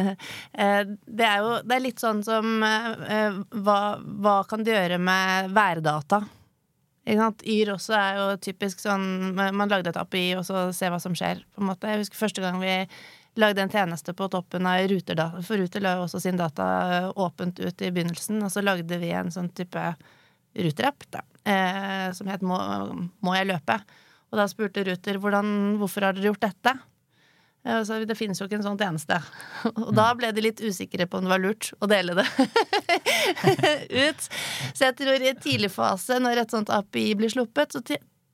eh, 0.62 0.82
Det 1.06 1.26
er 1.28 1.38
jo 1.40 1.52
det 1.64 1.76
er 1.76 1.84
litt 1.84 2.02
sånn 2.02 2.20
som 2.26 2.62
eh, 2.66 3.38
hva, 3.64 3.78
hva 4.00 4.38
kan 4.48 4.64
du 4.64 4.72
gjøre 4.72 5.00
med 5.00 5.52
værdata? 5.56 6.24
Yr 7.04 7.74
også 7.74 7.96
er 7.98 8.16
jo 8.16 8.28
typisk 8.40 8.80
sånn 8.80 9.34
Man 9.36 9.68
lagde 9.68 9.92
et 9.92 10.00
API, 10.00 10.30
og 10.38 10.44
så 10.48 10.70
se 10.72 10.88
hva 10.88 11.00
som 11.00 11.16
skjer. 11.16 11.42
på 11.54 11.60
en 11.60 11.68
måte. 11.68 11.90
Jeg 11.90 12.04
husker 12.04 12.22
første 12.22 12.44
gang 12.44 12.60
vi 12.62 12.78
lagde 13.36 13.62
en 13.62 13.70
tjeneste 13.70 14.14
på 14.14 14.28
toppen 14.30 14.66
av 14.66 14.86
Ruter. 14.88 15.20
For 15.42 15.58
Ruter 15.58 15.82
la 15.82 15.96
jo 15.98 16.06
også 16.06 16.20
sin 16.22 16.38
data 16.38 16.66
eh, 16.96 17.10
åpent 17.16 17.60
ut 17.60 17.82
i 17.82 17.90
begynnelsen, 17.90 18.42
og 18.46 18.52
så 18.52 18.62
lagde 18.62 18.98
vi 19.00 19.10
en 19.10 19.32
sånn 19.34 19.50
type 19.56 19.82
Ruter-app, 20.54 21.04
eh, 21.50 22.08
som 22.14 22.30
het 22.30 22.44
må, 22.46 22.58
må, 23.20 23.34
jeg 23.34 23.50
løpe?' 23.50 23.82
Og 24.30 24.38
da 24.38 24.46
spurte 24.50 24.82
Ruter 24.86 25.18
hvordan, 25.22 25.76
hvorfor 25.78 26.08
har 26.08 26.14
dere 26.14 26.30
gjort 26.30 26.42
dette? 26.42 26.72
Eh, 27.64 27.82
så 27.84 27.98
det 28.04 28.16
finnes 28.18 28.40
jo 28.40 28.48
ikke 28.48 28.58
en 28.60 28.66
sånn 28.66 28.80
tjeneste. 28.80 29.18
Og 29.86 29.92
da 29.96 30.10
ble 30.16 30.32
de 30.36 30.44
litt 30.44 30.62
usikre 30.64 31.08
på 31.08 31.20
om 31.20 31.26
det 31.26 31.34
var 31.34 31.42
lurt 31.42 31.70
å 31.80 31.88
dele 31.90 32.16
det 32.18 32.26
ut. 34.08 34.26
Så 34.72 34.88
jeg 34.88 34.98
tror 35.00 35.22
i 35.22 35.30
en 35.32 35.40
tidlig 35.44 35.72
fase, 35.74 36.20
når 36.22 36.44
et 36.44 36.54
sånt 36.56 36.72
API 36.74 37.12
blir 37.18 37.32
sluppet, 37.32 37.74
så 37.74 37.82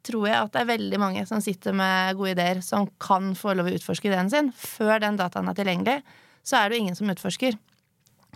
tror 0.06 0.26
jeg 0.28 0.36
at 0.36 0.52
det 0.54 0.62
er 0.62 0.72
veldig 0.72 1.00
mange 1.00 1.24
som 1.28 1.42
sitter 1.44 1.76
med 1.76 2.16
gode 2.18 2.34
ideer, 2.34 2.62
som 2.64 2.88
kan 3.02 3.34
få 3.38 3.54
lov 3.56 3.70
å 3.70 3.74
utforske 3.78 4.10
ideen 4.10 4.30
sin. 4.32 4.52
Før 4.56 5.02
den 5.02 5.18
dataen 5.20 5.50
er 5.50 5.58
tilgjengelig, 5.58 6.00
så 6.42 6.60
er 6.60 6.68
det 6.68 6.78
jo 6.78 6.86
ingen 6.86 6.98
som 6.98 7.10
utforsker. 7.12 7.58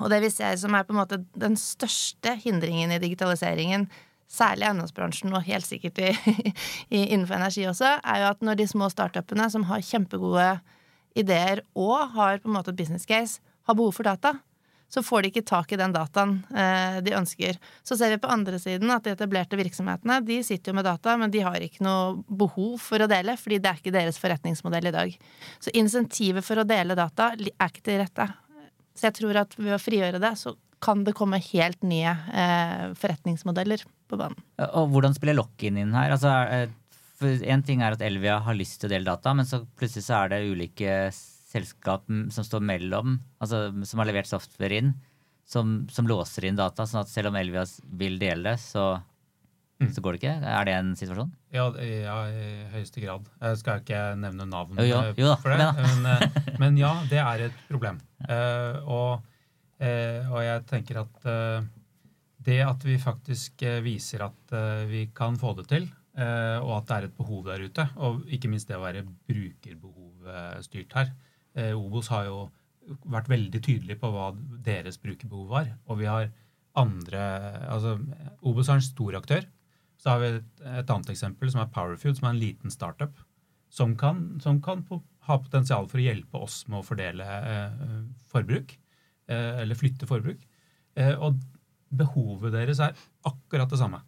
Og 0.02 0.10
det 0.10 0.20
vi 0.24 0.30
ser 0.32 0.56
som 0.58 0.74
er 0.74 0.86
på 0.86 0.94
en 0.94 1.00
måte 1.00 1.20
den 1.38 1.54
største 1.58 2.34
hindringen 2.42 2.92
i 2.92 3.00
digitaliseringen, 3.02 3.86
særlig 4.30 4.64
i 4.64 4.68
eiendomsbransjen 4.70 5.34
og 5.36 5.44
helt 5.46 5.66
sikkert 5.66 6.00
i, 6.02 6.10
i, 6.96 7.04
innenfor 7.04 7.38
energi 7.38 7.66
også, 7.70 7.98
er 8.02 8.22
jo 8.22 8.30
at 8.32 8.42
når 8.44 8.58
de 8.58 8.68
små 8.70 8.88
startupene 8.90 9.46
som 9.52 9.66
har 9.68 9.84
kjempegode 9.84 10.48
ideer 11.14 11.62
og 11.78 12.14
har 12.16 12.42
på 12.42 12.50
en 12.50 12.58
måte 12.58 12.74
business 12.76 13.06
case, 13.06 13.40
har 13.64 13.78
behov 13.78 13.94
for 13.96 14.06
data, 14.06 14.34
så 14.94 15.02
får 15.02 15.24
de 15.24 15.30
ikke 15.32 15.46
tak 15.48 15.72
i 15.74 15.78
den 15.80 15.94
dataen 15.94 16.36
eh, 16.54 17.00
de 17.02 17.14
ønsker. 17.18 17.56
Så 17.82 17.96
ser 17.98 18.12
vi 18.12 18.20
på 18.22 18.30
andre 18.30 18.60
siden 18.62 18.92
at 18.94 19.06
de 19.06 19.14
etablerte 19.14 19.58
virksomhetene 19.58 20.20
de 20.26 20.38
sitter 20.46 20.70
jo 20.70 20.76
med 20.78 20.86
data, 20.86 21.16
men 21.18 21.32
de 21.34 21.42
har 21.42 21.58
ikke 21.64 21.82
noe 21.82 22.20
behov 22.28 22.76
for 22.84 23.02
å 23.02 23.08
dele, 23.10 23.34
fordi 23.40 23.58
det 23.62 23.70
er 23.70 23.80
ikke 23.80 23.94
deres 23.94 24.20
forretningsmodell 24.22 24.90
i 24.90 24.94
dag. 24.94 25.16
Så 25.62 25.72
insentivet 25.74 26.46
for 26.46 26.60
å 26.60 26.66
dele 26.68 26.98
data 26.98 27.32
er 27.34 27.72
ikke 27.72 27.86
til 27.88 27.98
rette. 28.04 28.28
Så 28.94 29.08
jeg 29.08 29.18
tror 29.18 29.40
at 29.42 29.58
ved 29.58 29.74
å 29.74 29.82
frigjøre 29.82 30.22
det, 30.22 30.36
så 30.38 30.54
kan 30.84 31.02
det 31.06 31.16
komme 31.16 31.40
helt 31.40 31.82
nye 31.86 32.12
eh, 32.12 32.86
forretningsmodeller 33.00 33.82
på 34.10 34.18
banen. 34.20 34.38
Og 34.76 34.92
hvordan 34.92 35.16
spiller 35.16 35.38
lock-in 35.38 35.80
inn 35.80 35.94
her? 35.96 36.12
Altså, 36.14 36.30
en 37.24 37.62
ting 37.66 37.82
er 37.84 37.96
at 37.96 38.02
Elvia 38.04 38.38
har 38.44 38.56
lyst 38.58 38.80
til 38.80 38.90
å 38.90 38.94
dele 38.94 39.08
data, 39.08 39.32
men 39.36 39.48
så 39.48 39.62
plutselig 39.78 40.06
så 40.06 40.22
er 40.22 40.34
det 40.34 40.44
ulike 40.50 40.98
selskap 41.54 42.06
som 42.34 42.46
står 42.46 42.62
mellom, 42.66 43.18
altså 43.42 43.68
som 43.86 44.02
har 44.02 44.10
levert 44.10 44.30
software 44.30 44.80
inn, 44.80 44.94
som, 45.46 45.84
som 45.92 46.08
låser 46.08 46.48
inn 46.48 46.58
data, 46.58 46.86
sånn 46.88 47.02
at 47.04 47.12
selv 47.12 47.30
om 47.30 47.38
Elvia 47.38 47.64
vil 48.00 48.16
dele 48.20 48.54
det, 48.54 48.56
så, 48.62 48.94
mm. 49.82 49.92
så 49.94 50.02
går 50.04 50.16
det 50.16 50.22
ikke? 50.22 50.34
Er 50.54 50.68
det 50.68 50.76
en 50.78 50.94
situasjon? 50.98 51.30
Ja, 51.54 51.68
ja, 51.78 52.16
i 52.32 52.48
høyeste 52.72 53.04
grad. 53.04 53.28
Jeg 53.38 53.60
skal 53.60 53.84
ikke 53.84 54.02
nevne 54.18 54.48
navn 54.50 54.80
jo, 54.80 54.88
jo, 54.88 55.02
jo 55.20 55.30
da, 55.30 55.38
for 55.44 55.54
det, 55.54 55.70
men, 55.78 56.10
eh, 56.10 56.38
men, 56.62 56.80
ja, 56.80 56.92
det 57.12 57.22
er 57.22 57.46
et 57.50 57.64
problem. 57.68 58.00
Uh, 58.24 58.80
og, 58.82 59.34
uh, 59.78 60.32
og, 60.32 60.40
jeg 60.42 60.64
tenker 60.72 61.04
at 61.04 61.28
uh, 61.28 61.66
det 62.44 62.58
at 62.64 62.82
vi 62.84 62.98
faktisk 63.00 63.62
viser 63.80 64.26
at 64.26 64.52
vi 64.90 65.06
kan 65.16 65.38
få 65.40 65.54
det 65.56 65.64
til, 65.70 65.86
og 66.14 66.70
at 66.76 66.84
det 66.86 66.96
er 66.96 67.06
et 67.08 67.14
behov 67.16 67.40
der 67.48 67.62
ute, 67.64 67.84
og 67.98 68.20
ikke 68.30 68.46
minst 68.46 68.68
det 68.70 68.76
å 68.78 68.84
være 68.84 69.00
brukerbehovstyrt 69.26 70.94
her, 70.94 71.08
Eh, 71.54 71.74
Obos 71.78 72.10
har 72.10 72.28
jo 72.28 72.38
vært 73.08 73.30
veldig 73.32 73.60
tydelig 73.64 73.96
på 74.00 74.10
hva 74.12 74.30
deres 74.66 74.98
brukerbehov 75.00 75.46
var. 75.52 75.70
Og 75.88 76.00
vi 76.02 76.10
har 76.10 76.30
andre 76.78 77.20
altså 77.70 77.96
Obos 78.42 78.68
er 78.68 78.80
en 78.80 78.88
stor 78.88 79.20
aktør. 79.20 79.46
Så 80.00 80.10
har 80.10 80.20
vi 80.20 80.32
et, 80.34 80.64
et 80.66 80.90
annet 80.90 81.12
eksempel, 81.14 81.50
som 81.52 81.62
er 81.62 81.70
Powerfood, 81.72 82.18
som 82.18 82.28
er 82.28 82.34
en 82.34 82.42
liten 82.42 82.74
startup. 82.74 83.14
Som 83.72 83.94
kan, 83.98 84.26
som 84.42 84.60
kan 84.62 84.82
på, 84.86 85.00
ha 85.26 85.38
potensial 85.40 85.86
for 85.90 85.98
å 85.98 86.04
hjelpe 86.04 86.42
oss 86.42 86.62
med 86.68 86.80
å 86.80 86.86
fordele 86.86 87.24
eh, 87.24 87.84
forbruk. 88.30 88.76
Eh, 89.30 89.62
eller 89.62 89.78
flytte 89.78 90.10
forbruk. 90.10 90.42
Eh, 90.98 91.14
og 91.14 91.38
behovet 91.94 92.54
deres 92.54 92.82
er 92.82 92.98
akkurat 93.26 93.70
det 93.70 93.80
samme. 93.80 94.02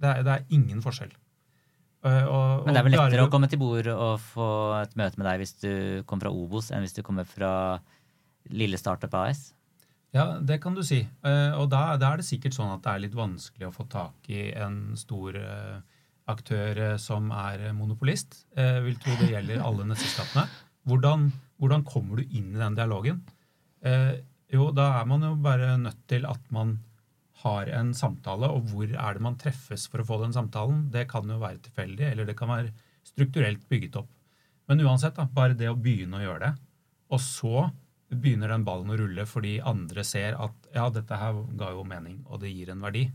Det 0.00 0.08
er, 0.10 0.24
det 0.26 0.34
er 0.34 0.56
ingen 0.56 0.80
forskjell. 0.82 1.12
Eh, 2.02 2.26
og, 2.26 2.66
Men 2.66 2.74
det 2.74 2.80
er 2.80 2.86
vel 2.88 2.96
lettere 2.96 3.24
å 3.28 3.30
komme 3.30 3.48
til 3.50 3.60
bord 3.62 3.88
og 3.92 4.14
få 4.32 4.46
et 4.80 4.94
møte 4.98 5.20
med 5.20 5.28
deg 5.28 5.42
hvis 5.42 5.56
du 5.62 5.72
kommer 6.08 6.26
fra 6.26 6.34
Obos, 6.34 6.72
enn 6.74 6.82
hvis 6.82 6.96
du 6.96 7.02
kommer 7.06 7.28
fra 7.28 7.52
lille 8.50 8.80
Startup 8.80 9.12
AS? 9.20 9.52
Ja, 10.12 10.26
det 10.42 10.58
kan 10.64 10.74
du 10.76 10.82
si. 10.84 11.00
Eh, 11.00 11.52
og 11.54 11.70
da, 11.72 11.94
da, 12.00 12.10
er 12.10 12.20
det 12.20 12.28
sikkert 12.28 12.56
sånn 12.58 12.74
at 12.74 12.82
det 12.84 12.92
er 12.92 13.04
litt 13.06 13.16
vanskelig 13.16 13.68
å 13.68 13.74
få 13.74 13.86
tak 13.92 14.28
i 14.34 14.50
en 14.50 14.96
stor 14.98 15.38
eh, 15.38 15.78
aktør 16.32 16.82
som 17.02 17.30
er 17.34 17.70
monopolist. 17.76 18.42
Jeg 18.58 18.82
vil 18.84 18.98
tro 19.02 19.14
det 19.20 19.30
gjelder 19.32 19.62
alle 19.62 19.86
nettselskapene. 19.88 20.44
Hvordan, 20.90 21.30
hvordan 21.62 21.86
kommer 21.86 22.18
du 22.18 22.34
inn 22.34 22.52
i 22.52 22.60
den 22.60 22.76
dialogen? 22.78 23.22
Jo, 24.52 24.68
da 24.74 24.86
er 25.00 25.08
man 25.10 25.26
jo 25.26 25.32
bare 25.42 25.74
nødt 25.80 25.98
til 26.10 26.26
at 26.30 26.46
man 26.54 26.76
har 27.42 27.70
en 27.74 27.92
samtale, 27.96 28.48
og 28.50 28.70
hvor 28.70 28.88
er 28.88 29.18
det 29.18 29.24
man 29.24 29.38
treffes 29.40 29.88
for 29.90 30.02
å 30.02 30.06
få 30.08 30.18
den 30.22 30.34
samtalen? 30.34 30.86
Det 30.94 31.06
kan 31.10 31.28
jo 31.28 31.40
være 31.42 31.62
tilfeldig, 31.66 32.08
eller 32.12 32.28
det 32.28 32.36
kan 32.38 32.50
være 32.52 32.72
strukturelt 33.06 33.64
bygget 33.70 33.98
opp. 34.02 34.10
Men 34.70 34.82
uansett, 34.84 35.16
da, 35.18 35.26
bare 35.26 35.58
det 35.58 35.70
å 35.70 35.78
begynne 35.78 36.20
å 36.20 36.24
gjøre 36.24 36.44
det, 36.46 36.52
og 37.12 37.20
så 37.20 37.66
begynner 38.12 38.52
den 38.52 38.64
ballen 38.66 38.92
å 38.92 38.96
rulle 39.00 39.24
fordi 39.28 39.56
andre 39.64 40.04
ser 40.04 40.36
at 40.40 40.72
ja, 40.74 40.86
dette 40.92 41.18
her 41.18 41.38
ga 41.58 41.72
jo 41.74 41.84
mening, 41.88 42.20
og 42.28 42.42
det 42.42 42.52
gir 42.52 42.72
en 42.72 42.84
verdi. 42.84 43.06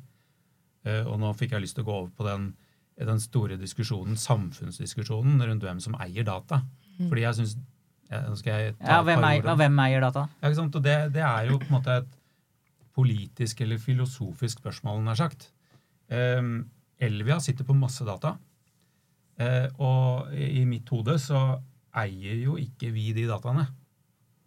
Eh, 0.88 1.04
og 1.06 1.20
nå 1.22 1.32
fikk 1.38 1.56
jeg 1.56 1.64
lyst 1.64 1.78
til 1.78 1.86
å 1.86 1.90
gå 1.90 1.96
over 2.02 2.12
på 2.18 2.28
den, 2.28 2.52
den 2.98 3.22
store 3.22 3.60
diskusjonen, 3.62 4.18
samfunnsdiskusjonen 4.20 5.42
rundt 5.44 5.66
hvem 5.66 5.82
som 5.84 5.98
eier 6.02 6.28
data. 6.28 6.64
Mm. 6.98 7.10
Fordi 7.10 7.26
jeg 7.26 7.40
syns 7.40 7.58
ja, 8.08 9.02
hvem, 9.04 9.24
eier, 9.28 9.50
hvem 9.60 9.80
eier 9.84 10.04
data? 10.04 10.28
Ja, 10.40 10.52
og 10.64 10.80
det, 10.80 10.96
det, 11.16 11.24
er 11.28 11.50
jo 11.50 11.58
på 11.60 11.68
en 11.68 11.76
måte 11.76 11.98
et 12.00 12.14
politisk 12.98 13.62
eller 13.62 13.82
filosofisk 13.82 14.64
spørsmål, 14.64 15.04
nær 15.06 15.20
sagt. 15.20 15.52
Um, 16.10 16.68
Elvia 16.98 17.38
sitter 17.44 17.68
på 17.68 17.78
masse 17.78 18.06
data. 18.08 18.36
Uh, 19.38 19.68
og 19.78 20.32
i 20.34 20.64
mitt 20.66 20.90
hode 20.90 21.20
så 21.22 21.40
eier 21.98 22.40
jo 22.42 22.56
ikke 22.58 22.90
vi 22.94 23.12
de 23.14 23.28
dataene. 23.30 23.68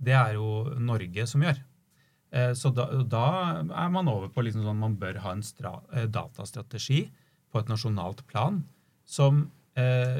Det 0.00 0.16
er 0.16 0.34
jo 0.34 0.64
Norge 0.82 1.26
som 1.30 1.44
gjør. 1.46 1.60
Uh, 2.34 2.50
så 2.58 2.72
da, 2.74 2.88
da, 3.06 3.26
er 3.62 3.92
man 3.94 4.10
over 4.10 4.32
på 4.34 4.42
liksom 4.46 4.66
sånn 4.66 4.82
man 4.82 4.98
bør 4.98 5.22
ha 5.22 5.36
en 5.36 5.46
stra, 5.46 5.76
uh, 5.94 6.08
datastrategi 6.10 7.04
på 7.50 7.62
et 7.62 7.70
nasjonalt 7.70 8.24
plan 8.30 8.60
som, 9.10 9.48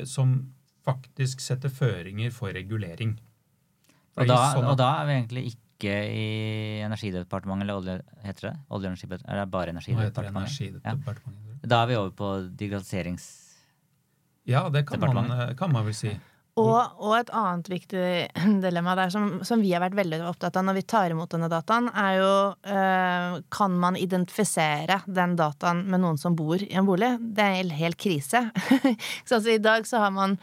som 0.03 0.33
faktisk 0.83 1.39
setter 1.45 1.71
føringer 1.71 2.33
for 2.35 2.51
regulering. 2.51 3.13
Og 4.19 4.27
da, 4.27 4.39
sånn 4.51 4.67
og 4.67 4.75
da, 4.81 4.89
er 4.99 5.07
vi 5.07 5.15
egentlig 5.15 5.45
ikke 5.53 5.70
ikke 5.81 5.99
i 6.13 6.25
Energidepartementet, 6.85 7.65
eller 7.65 7.81
olje, 7.81 7.99
heter 8.27 8.51
det? 8.51 8.55
Olje- 8.69 8.91
og 8.91 8.93
energidepartementet? 8.93 9.31
Eller 9.33 9.53
bare 9.57 9.75
Energidepartementet? 9.75 10.61
energidepartementet. 10.61 11.61
Ja. 11.63 11.69
Da 11.73 11.83
er 11.83 11.87
vi 11.91 12.01
over 12.01 12.11
på 12.17 12.33
digitaliserings... 12.57 13.31
Ja, 14.49 14.69
det 14.73 14.87
kan 14.89 15.01
man, 15.15 15.57
kan 15.57 15.73
man 15.73 15.85
vel 15.87 15.95
si. 15.95 16.15
Og, 16.59 16.97
og, 16.99 17.13
et 17.15 17.31
annet 17.37 17.69
viktig 17.71 18.07
dilemma 18.65 18.97
der 18.99 19.13
som, 19.13 19.29
som, 19.47 19.63
vi 19.63 19.71
har 19.75 19.83
vært 19.85 19.99
veldig 19.99 20.21
opptatt 20.29 20.59
av 20.59 20.67
når 20.67 20.81
vi 20.81 20.87
tar 20.93 21.15
imot 21.15 21.31
denne 21.33 21.51
dataen, 21.53 21.89
er 21.95 22.17
jo 22.19 22.33
øh, 22.51 23.37
Kan 23.55 23.77
man 23.81 23.99
identifisere 24.01 25.01
den 25.07 25.37
dataen 25.39 25.85
med 25.91 26.03
noen 26.03 26.19
som 26.21 26.37
bor 26.39 26.61
i 26.61 26.73
en 26.75 26.89
bolig? 26.89 27.15
Det 27.21 27.47
er 27.47 27.61
en 27.63 27.73
hel 27.75 27.95
krise. 27.95 28.49
så 29.29 29.39
altså, 29.39 29.55
I 29.55 29.63
dag 29.63 29.87
så 29.89 30.03
har 30.03 30.15
man 30.15 30.37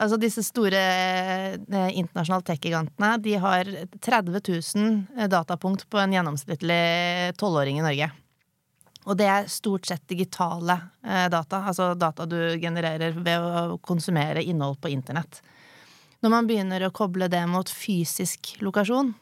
Altså 0.00 0.16
disse 0.16 0.42
store 0.46 0.80
eh, 0.80 1.90
internasjonale 2.00 2.46
tech-gigantene 2.48 3.10
de 3.20 3.34
har 3.42 3.68
30 4.00 4.40
000 4.48 5.28
datapunkt 5.28 5.84
på 5.92 6.00
en 6.00 6.14
gjennomsnittlig 6.16 7.36
tolvåring 7.40 7.82
i 7.82 7.84
Norge. 7.84 8.08
Og 9.08 9.16
det 9.20 9.26
er 9.28 9.50
stort 9.52 9.88
sett 9.88 10.06
digitale 10.08 10.76
eh, 11.04 11.26
data, 11.32 11.60
altså 11.68 11.92
data 12.00 12.24
du 12.28 12.38
genererer 12.62 13.16
ved 13.16 13.44
å 13.44 13.76
konsumere 13.84 14.44
innhold 14.44 14.80
på 14.80 14.92
internett. 14.92 15.42
Når 16.24 16.32
man 16.32 16.48
begynner 16.48 16.86
å 16.86 16.92
koble 16.96 17.28
det 17.32 17.42
mot 17.48 17.68
fysisk 17.68 18.54
lokasjon, 18.64 19.12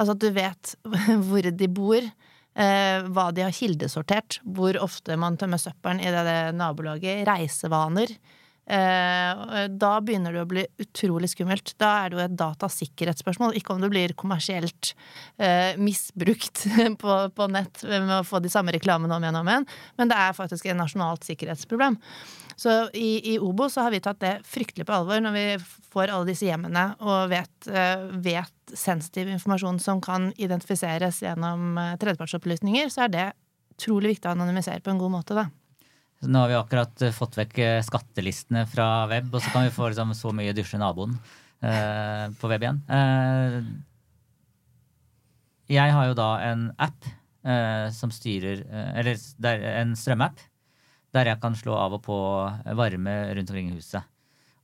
altså 0.00 0.16
at 0.16 0.24
du 0.24 0.28
vet 0.32 0.74
hvor 1.28 1.52
de 1.52 1.68
bor, 1.68 2.00
eh, 2.00 2.98
hva 3.12 3.28
de 3.36 3.44
har 3.44 3.56
kildesortert, 3.56 4.40
hvor 4.44 4.80
ofte 4.80 5.20
man 5.20 5.36
tømmer 5.40 5.60
søppelen 5.60 6.00
i 6.00 6.12
det, 6.16 6.40
nabolaget, 6.56 7.26
reisevaner, 7.28 8.16
Eh, 8.16 8.37
da 8.68 9.90
begynner 10.04 10.34
det 10.34 10.42
å 10.42 10.48
bli 10.48 10.62
utrolig 10.82 11.30
skummelt. 11.32 11.72
Da 11.80 11.92
er 12.02 12.10
det 12.10 12.18
jo 12.18 12.24
et 12.24 12.34
datasikkerhetsspørsmål, 12.36 13.56
ikke 13.56 13.72
om 13.74 13.80
du 13.80 13.88
blir 13.88 14.12
kommersielt 14.18 14.92
eh, 15.40 15.78
misbrukt 15.80 16.66
på, 17.02 17.16
på, 17.32 17.48
nett 17.54 17.80
med 17.88 18.12
å 18.18 18.26
få 18.28 18.42
de 18.44 18.52
samme 18.52 18.74
reklamene 18.76 19.16
om 19.16 19.24
igjen 19.24 19.38
og 19.38 19.46
om 19.46 19.52
igjen, 19.52 19.66
men 20.00 20.12
det 20.12 20.18
er 20.20 20.36
faktisk 20.36 20.68
et 20.68 20.78
nasjonalt 20.78 21.24
sikkerhetsproblem. 21.28 21.96
Så 22.58 22.74
i, 22.98 23.34
i 23.34 23.38
Obo 23.38 23.68
så 23.70 23.86
har 23.86 23.94
vi 23.94 24.02
tatt 24.02 24.20
det 24.20 24.34
fryktelig 24.48 24.84
på 24.88 24.96
alvor 24.96 25.22
når 25.22 25.36
vi 25.36 25.46
får 25.92 26.10
alle 26.10 26.28
disse 26.28 26.48
hjemmene 26.48 26.90
og 27.00 27.30
vet, 27.30 27.70
eh, 27.70 28.08
vet 28.20 28.74
sensitiv 28.76 29.30
informasjon 29.32 29.78
som 29.80 30.02
kan 30.04 30.28
identifiseres 30.36 31.22
gjennom 31.24 31.78
tredjepartsopplysninger, 32.02 32.90
så 32.92 33.06
er 33.06 33.14
det 33.14 33.28
utrolig 33.78 34.16
viktig 34.16 34.28
å 34.28 34.34
anonymisere 34.34 34.82
på 34.82 34.92
en 34.92 35.00
god 35.00 35.14
måte, 35.14 35.38
da. 35.38 35.46
Så 36.18 36.30
nå 36.32 36.40
har 36.42 36.50
vi 36.50 36.56
akkurat 36.58 37.02
eh, 37.06 37.14
fått 37.14 37.36
vekk 37.38 37.58
eh, 37.62 37.82
skattelistene 37.86 38.64
fra 38.70 39.06
web, 39.10 39.30
og 39.30 39.42
så 39.42 39.52
kan 39.54 39.68
vi 39.68 39.74
få 39.74 39.90
liksom, 39.92 40.14
så 40.18 40.32
mye 40.34 40.54
dusje 40.56 40.80
naboen. 40.80 41.14
eh, 41.62 42.26
på 42.40 42.50
web 42.50 42.64
igjen. 42.64 42.80
Eh, 42.90 43.62
jeg 45.68 45.94
har 45.94 46.08
jo 46.08 46.16
da 46.18 46.28
en 46.48 46.68
app 46.80 47.06
eh, 47.44 47.88
som 47.92 48.10
styrer 48.14 48.62
eh, 48.64 48.90
Eller 49.02 49.18
er 49.50 49.66
en 49.82 49.92
strømapp 49.98 50.40
der 51.12 51.30
jeg 51.30 51.40
kan 51.42 51.56
slå 51.56 51.74
av 51.76 51.94
og 51.96 52.02
på 52.04 52.16
varme 52.76 53.14
rundt 53.36 53.50
omkring 53.50 53.70
i 53.70 53.76
huset. 53.78 54.04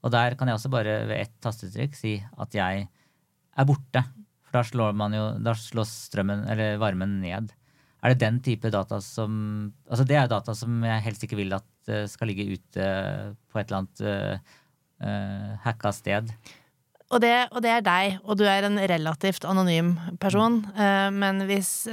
Og 0.04 0.12
der 0.12 0.34
kan 0.36 0.48
jeg 0.48 0.58
også 0.58 0.70
bare 0.72 0.98
ved 1.08 1.22
ett 1.22 1.34
tastetrykk 1.44 1.94
si 1.96 2.18
at 2.20 2.56
jeg 2.56 2.84
er 2.84 3.68
borte. 3.68 4.02
For 4.44 4.58
da 4.58 4.62
slår 4.66 4.92
jo 5.16 5.24
Da 5.40 5.54
slår 5.56 5.88
strømmen, 5.88 6.44
eller 6.52 6.76
varmen, 6.82 7.20
ned. 7.22 7.52
Er 8.04 8.12
det 8.12 8.20
den 8.20 8.40
type 8.44 8.68
data 8.68 8.98
som 9.00 9.36
Altså 9.88 10.04
det 10.08 10.18
er 10.20 10.28
data 10.28 10.52
som 10.56 10.82
jeg 10.84 11.04
helst 11.06 11.24
ikke 11.24 11.38
vil 11.40 11.56
at 11.56 11.70
uh, 11.88 12.04
skal 12.10 12.30
ligge 12.30 12.50
ute 12.52 12.90
på 13.48 13.60
et 13.60 13.70
eller 13.70 13.80
annet 13.80 14.04
uh, 14.04 15.56
hacka 15.64 15.92
sted. 15.96 16.28
Og 17.14 17.20
det, 17.20 17.32
og 17.52 17.60
det, 17.62 17.70
er 17.70 17.82
deg, 17.84 18.14
og 18.24 18.38
du 18.40 18.44
er 18.48 18.64
en 18.66 18.78
relativt 18.90 19.44
anonym 19.46 19.92
person. 20.18 20.62
Men 21.14 21.42
hvis 21.46 21.84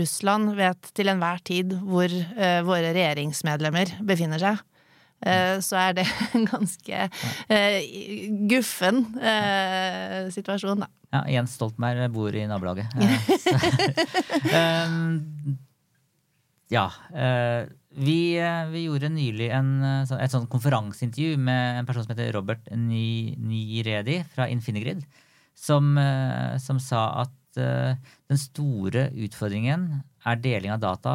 Russland 0.00 0.54
vet 0.56 0.88
til 0.96 1.12
enhver 1.12 1.42
tid 1.46 1.74
hvor 1.84 2.10
våre 2.66 2.94
regjeringsmedlemmer 2.96 3.92
befinner 4.08 4.42
seg, 4.42 4.62
så 5.16 5.78
er 5.80 5.94
det 5.96 6.04
en 6.36 6.44
ganske 6.48 7.06
guffen 8.50 9.04
situasjon, 10.34 10.82
da. 10.84 10.88
Ja, 11.14 11.22
Jens 11.30 11.54
Stoltenberg 11.56 12.10
bor 12.12 12.34
i 12.34 12.46
nabolaget. 12.50 12.86
ja. 16.76 16.86
Vi, 17.96 18.18
vi, 18.72 18.80
gjorde 18.84 19.08
nylig 19.14 19.48
en, 19.56 19.70
et 20.02 20.34
sånn 20.34 20.50
konferanseintervju 20.52 21.40
med 21.40 21.80
en 21.80 21.88
person 21.88 22.04
som 22.04 22.12
heter 22.12 22.34
Robert 22.36 22.68
Nyredi 22.76 24.20
fra 24.34 24.50
Infinigrid, 24.52 25.00
som, 25.56 25.96
som 26.60 26.76
sa 26.82 27.08
at 27.24 27.32
den 27.56 28.36
store 28.36 29.08
utfordringen 29.24 30.04
er 30.28 30.36
deling 30.44 30.74
av 30.74 30.82
data 30.82 31.14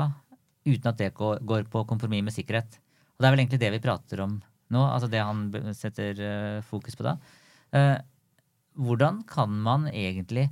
uten 0.66 0.90
at 0.90 0.98
det 0.98 1.14
går 1.14 1.70
på 1.70 1.86
kompromiss 1.90 2.26
med 2.26 2.34
sikkerhet. 2.34 2.81
Og 3.22 3.24
det 3.24 3.30
er 3.30 3.36
vel 3.36 3.44
egentlig 3.44 3.62
det 3.62 3.72
vi 3.76 3.84
prater 3.84 4.24
om 4.26 4.40
nå, 4.72 4.82
altså 4.82 5.10
det 5.12 5.20
han 5.20 5.50
setter 5.76 6.20
fokus 6.64 6.96
på 6.96 7.04
da. 7.04 7.18
Hvordan 8.80 9.18
kan 9.28 9.52
man 9.62 9.90
egentlig 9.92 10.46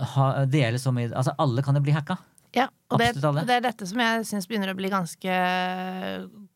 ha, 0.00 0.44
dele 0.46 0.80
så 0.80 0.92
mye 0.94 1.12
Altså 1.12 1.34
alle 1.38 1.64
kan 1.64 1.76
jo 1.76 1.82
bli 1.84 1.94
hacka. 1.94 2.16
Ja, 2.54 2.68
og 2.92 3.00
det, 3.02 3.14
det, 3.18 3.56
er 3.56 3.64
dette 3.64 3.86
som 3.90 3.98
jeg 3.98 4.26
syns 4.28 4.46
begynner 4.46 4.70
å 4.70 4.78
bli 4.78 4.90
ganske 4.92 5.38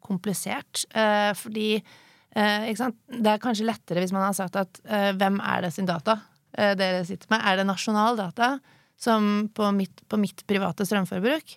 komplisert. 0.05 0.85
Eh, 0.95 1.33
fordi 1.35 1.71
eh, 1.75 2.69
det 2.71 3.33
er 3.33 3.43
kanskje 3.43 3.67
lettere 3.67 4.05
hvis 4.05 4.15
man 4.15 4.29
har 4.29 4.37
sagt 4.39 4.59
at 4.61 4.79
eh, 4.87 5.11
hvem 5.19 5.41
er 5.43 5.67
det 5.67 5.73
sin 5.75 5.89
data 5.89 6.21
eh, 6.55 6.77
dere 6.79 7.03
sitter 7.09 7.33
med? 7.35 7.43
Er 7.43 7.59
det 7.59 7.67
nasjonal 7.67 8.21
data? 8.21 8.57
Som 8.99 9.49
på 9.55 9.73
mitt, 9.75 10.05
på 10.11 10.19
mitt 10.19 10.43
private 10.47 10.87
strømforbruk, 10.87 11.53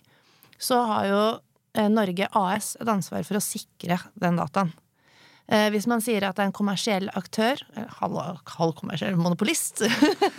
så 0.62 0.76
har 0.90 1.06
jo 1.10 1.22
eh, 1.22 1.40
Norge 1.72 2.28
AS 2.36 2.74
et 2.80 2.88
ansvar 2.88 3.24
for 3.24 3.38
å 3.38 3.44
sikre 3.44 3.96
den 4.20 4.36
dataen. 4.36 4.72
Eh, 5.52 5.68
hvis 5.74 5.88
man 5.90 6.00
sier 6.04 6.22
at 6.24 6.36
det 6.38 6.44
er 6.44 6.48
en 6.50 6.54
kommersiell 6.54 7.08
aktør, 7.18 7.56
halvkommersiell 7.98 9.16
monopolist, 9.18 9.82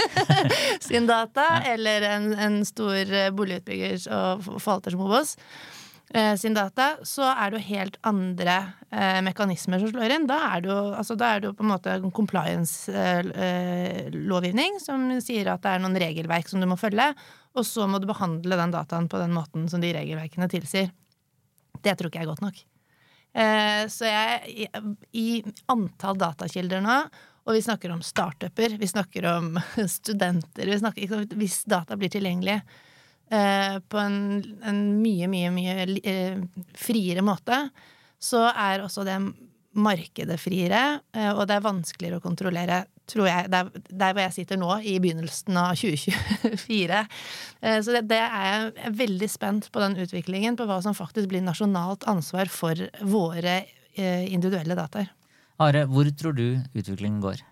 sin 0.87 1.07
data, 1.09 1.45
eller 1.69 2.01
en, 2.07 2.33
en 2.33 2.65
stor 2.65 3.05
boligutbygger 3.35 4.07
og 4.15 4.43
forvalter 4.47 4.91
som 4.95 5.03
Obos, 5.05 5.35
eh, 6.13 6.35
sin 6.39 6.53
data, 6.55 6.87
så 7.03 7.23
er 7.33 7.51
det 7.51 7.57
jo 7.59 7.69
helt 7.73 7.97
andre 8.07 8.55
eh, 8.89 9.21
mekanismer 9.27 9.79
som 9.83 9.89
slår 9.91 10.09
inn. 10.15 10.29
Da 10.29 10.37
er 10.53 10.57
det 10.63 10.69
jo, 10.71 10.81
altså, 10.95 11.13
da 11.19 11.25
er 11.33 11.37
det 11.43 11.47
jo 11.51 11.57
på 11.59 11.65
en 11.65 11.73
måte 11.75 11.91
compliance-lovgivning 12.21 14.71
eh, 14.79 14.83
som 14.87 14.99
sier 15.23 15.45
at 15.51 15.63
det 15.67 15.71
er 15.75 15.79
noen 15.83 16.01
regelverk 16.07 16.47
som 16.49 16.59
du 16.63 16.67
må 16.69 16.77
følge, 16.79 17.07
og 17.53 17.63
så 17.67 17.87
må 17.91 17.99
du 18.01 18.07
behandle 18.09 18.57
den 18.59 18.73
dataen 18.73 19.07
på 19.11 19.21
den 19.21 19.33
måten 19.35 19.67
som 19.69 19.79
de 19.83 19.93
regelverkene 19.93 20.47
tilsier. 20.51 20.89
Det 21.83 21.95
tror 21.97 22.09
ikke 22.09 22.21
jeg 22.21 22.27
er 22.27 22.31
godt 22.31 22.45
nok. 22.45 22.63
Eh, 23.33 23.83
så 23.89 24.05
jeg 24.05 24.67
I 25.17 25.27
antall 25.73 26.19
datakilder 26.21 26.83
nå, 26.85 26.97
og 27.43 27.57
vi 27.57 27.63
snakker 27.65 27.91
om 27.91 28.03
startuper, 28.05 28.77
vi 28.79 28.89
snakker 28.89 29.25
om 29.31 29.55
studenter 29.97 30.69
vi 30.69 30.79
snakker, 30.79 31.15
Hvis 31.33 31.63
data 31.67 31.97
blir 31.99 32.13
tilgjengelig 32.13 32.59
eh, 32.59 33.79
på 33.81 33.99
en, 33.99 34.19
en 34.63 34.83
mye, 35.01 35.27
mye, 35.31 35.49
mye 35.55 35.87
eh, 36.03 36.37
friere 36.77 37.25
måte, 37.25 37.65
så 38.21 38.45
er 38.53 38.85
også 38.85 39.03
det 39.07 39.17
markedet 39.73 40.37
friere, 40.37 41.01
og 41.33 41.47
det 41.49 41.55
er 41.55 41.63
vanskeligere 41.65 42.19
å 42.19 42.23
kontrollere 42.23 42.83
tror 43.09 43.27
jeg, 43.27 43.51
der, 43.51 43.69
der, 43.89 44.15
hvor 44.15 44.23
jeg 44.23 44.35
sitter 44.37 44.59
nå, 44.59 44.71
i 44.87 44.97
begynnelsen 45.03 45.57
av 45.59 45.77
2024. 45.81 47.03
Eh, 47.61 47.79
så 47.83 47.97
det, 47.97 48.05
det 48.11 48.19
er 48.23 48.49
jeg 48.49 48.97
veldig 49.03 49.31
spent 49.31 49.71
på 49.73 49.83
den 49.83 49.97
utviklingen, 50.03 50.59
på 50.59 50.67
hva 50.69 50.79
som 50.85 50.97
faktisk 50.97 51.31
blir 51.31 51.43
nasjonalt 51.45 52.07
ansvar 52.09 52.51
for 52.51 52.85
våre 53.01 53.63
eh, 53.95 54.27
individuelle 54.29 54.77
dataer. 54.79 55.11
Are, 55.61 55.87
hvor 55.89 56.07
tror 56.17 56.35
du 56.37 56.47
utviklingen 56.73 57.21
går? 57.23 57.43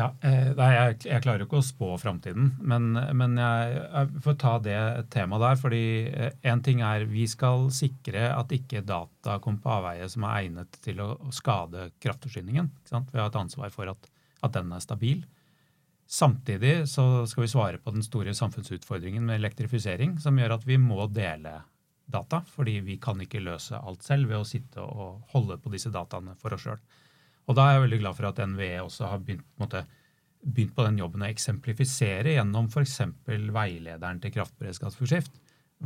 Ja, 0.00 0.06
eh, 0.24 0.54
nei, 0.56 0.68
jeg, 0.72 0.94
jeg, 1.04 1.20
klarer 1.20 1.42
ikke 1.44 1.58
å 1.58 1.64
spå 1.64 1.90
framtiden, 2.00 2.54
men, 2.64 2.94
men 2.96 3.34
jeg, 3.36 3.74
jeg, 3.82 4.22
får 4.24 4.36
ta 4.40 4.52
det 4.64 4.78
temaet 5.12 5.44
der. 5.44 5.58
fordi 5.60 5.82
én 6.40 6.62
ting 6.64 6.80
er 6.86 7.04
vi 7.10 7.26
skal 7.28 7.68
sikre 7.74 8.30
at 8.32 8.54
ikke 8.56 8.80
data 8.86 9.36
kommer 9.44 9.60
på 9.60 9.74
avveie 9.74 10.08
som 10.08 10.24
er 10.24 10.46
egnet 10.46 10.80
til 10.86 11.02
å, 11.04 11.10
å 11.20 11.34
skade 11.36 11.90
kraftforsyningen. 12.00 12.70
Vi 12.88 13.20
har 13.20 13.28
et 13.28 13.38
ansvar 13.42 13.74
for 13.74 13.92
at 13.92 14.08
at 14.44 14.56
den 14.56 14.72
er 14.72 14.82
stabil. 14.84 15.24
Samtidig 16.10 16.88
så 16.90 17.26
skal 17.30 17.44
vi 17.44 17.52
svare 17.52 17.78
på 17.78 17.92
den 17.94 18.02
store 18.02 18.34
samfunnsutfordringen 18.34 19.26
med 19.26 19.38
elektrifisering, 19.38 20.16
som 20.18 20.38
gjør 20.38 20.56
at 20.56 20.66
vi 20.66 20.78
må 20.82 21.04
dele 21.06 21.60
data, 22.10 22.40
fordi 22.50 22.80
vi 22.82 22.96
kan 22.98 23.20
ikke 23.22 23.42
løse 23.44 23.78
alt 23.78 24.02
selv 24.02 24.30
ved 24.30 24.40
å 24.40 24.48
sitte 24.48 24.82
og 24.82 25.20
holde 25.34 25.60
på 25.62 25.70
disse 25.70 25.92
dataene 25.94 26.34
for 26.40 26.56
oss 26.56 26.66
sjøl. 26.66 26.80
Og 27.46 27.56
da 27.56 27.66
er 27.66 27.76
jeg 27.76 27.84
veldig 27.86 28.00
glad 28.02 28.18
for 28.18 28.28
at 28.28 28.42
NVE 28.50 28.72
også 28.82 29.10
har 29.12 29.22
begynt, 29.22 29.46
måtte, 29.62 29.84
begynt 30.42 30.74
på 30.76 30.86
den 30.86 30.98
jobben 31.00 31.24
å 31.24 31.30
eksemplifisere 31.30 32.34
gjennom 32.36 32.68
f.eks. 32.70 32.98
veilederen 33.54 34.20
til 34.22 34.34
kraftberedskapsforskrift. 34.34 35.40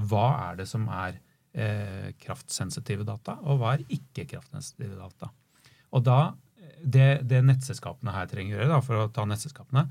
Hva 0.08 0.26
er 0.48 0.58
det 0.60 0.66
som 0.68 0.88
er 0.88 1.20
eh, 1.52 2.10
kraftsensitive 2.20 3.06
data, 3.08 3.38
og 3.44 3.60
hva 3.60 3.76
er 3.76 3.84
ikke 3.92 4.26
kraftsensitive 4.32 4.98
data? 4.98 5.30
Og 5.94 6.04
da 6.04 6.18
det, 6.84 7.24
det, 7.28 7.40
nettselskapene 7.46 8.14
her 8.14 8.28
trenger 8.30 8.56
å 8.56 8.60
gjøre, 8.60 8.72
da, 8.72 8.80
for 8.84 9.00
å 9.00 9.10
ta 9.12 9.24
nettselskapene, 9.28 9.86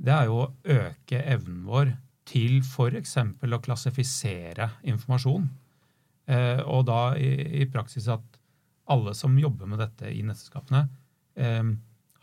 det 0.00 0.14
er 0.14 0.30
jo 0.30 0.38
å 0.42 0.50
øke 0.72 1.20
evnen 1.20 1.64
vår 1.68 1.92
til 2.30 2.60
f.eks. 2.64 3.16
å 3.20 3.62
klassifisere 3.64 4.70
informasjon. 4.88 5.48
Eh, 6.30 6.62
og 6.64 6.86
da 6.88 7.00
i, 7.18 7.30
i, 7.60 7.66
praksis 7.70 8.08
at 8.12 8.38
alle 8.90 9.14
som 9.18 9.36
jobber 9.38 9.68
med 9.70 9.82
dette 9.82 10.10
i 10.12 10.22
nettselskapene, 10.26 10.84
eh, 11.36 11.72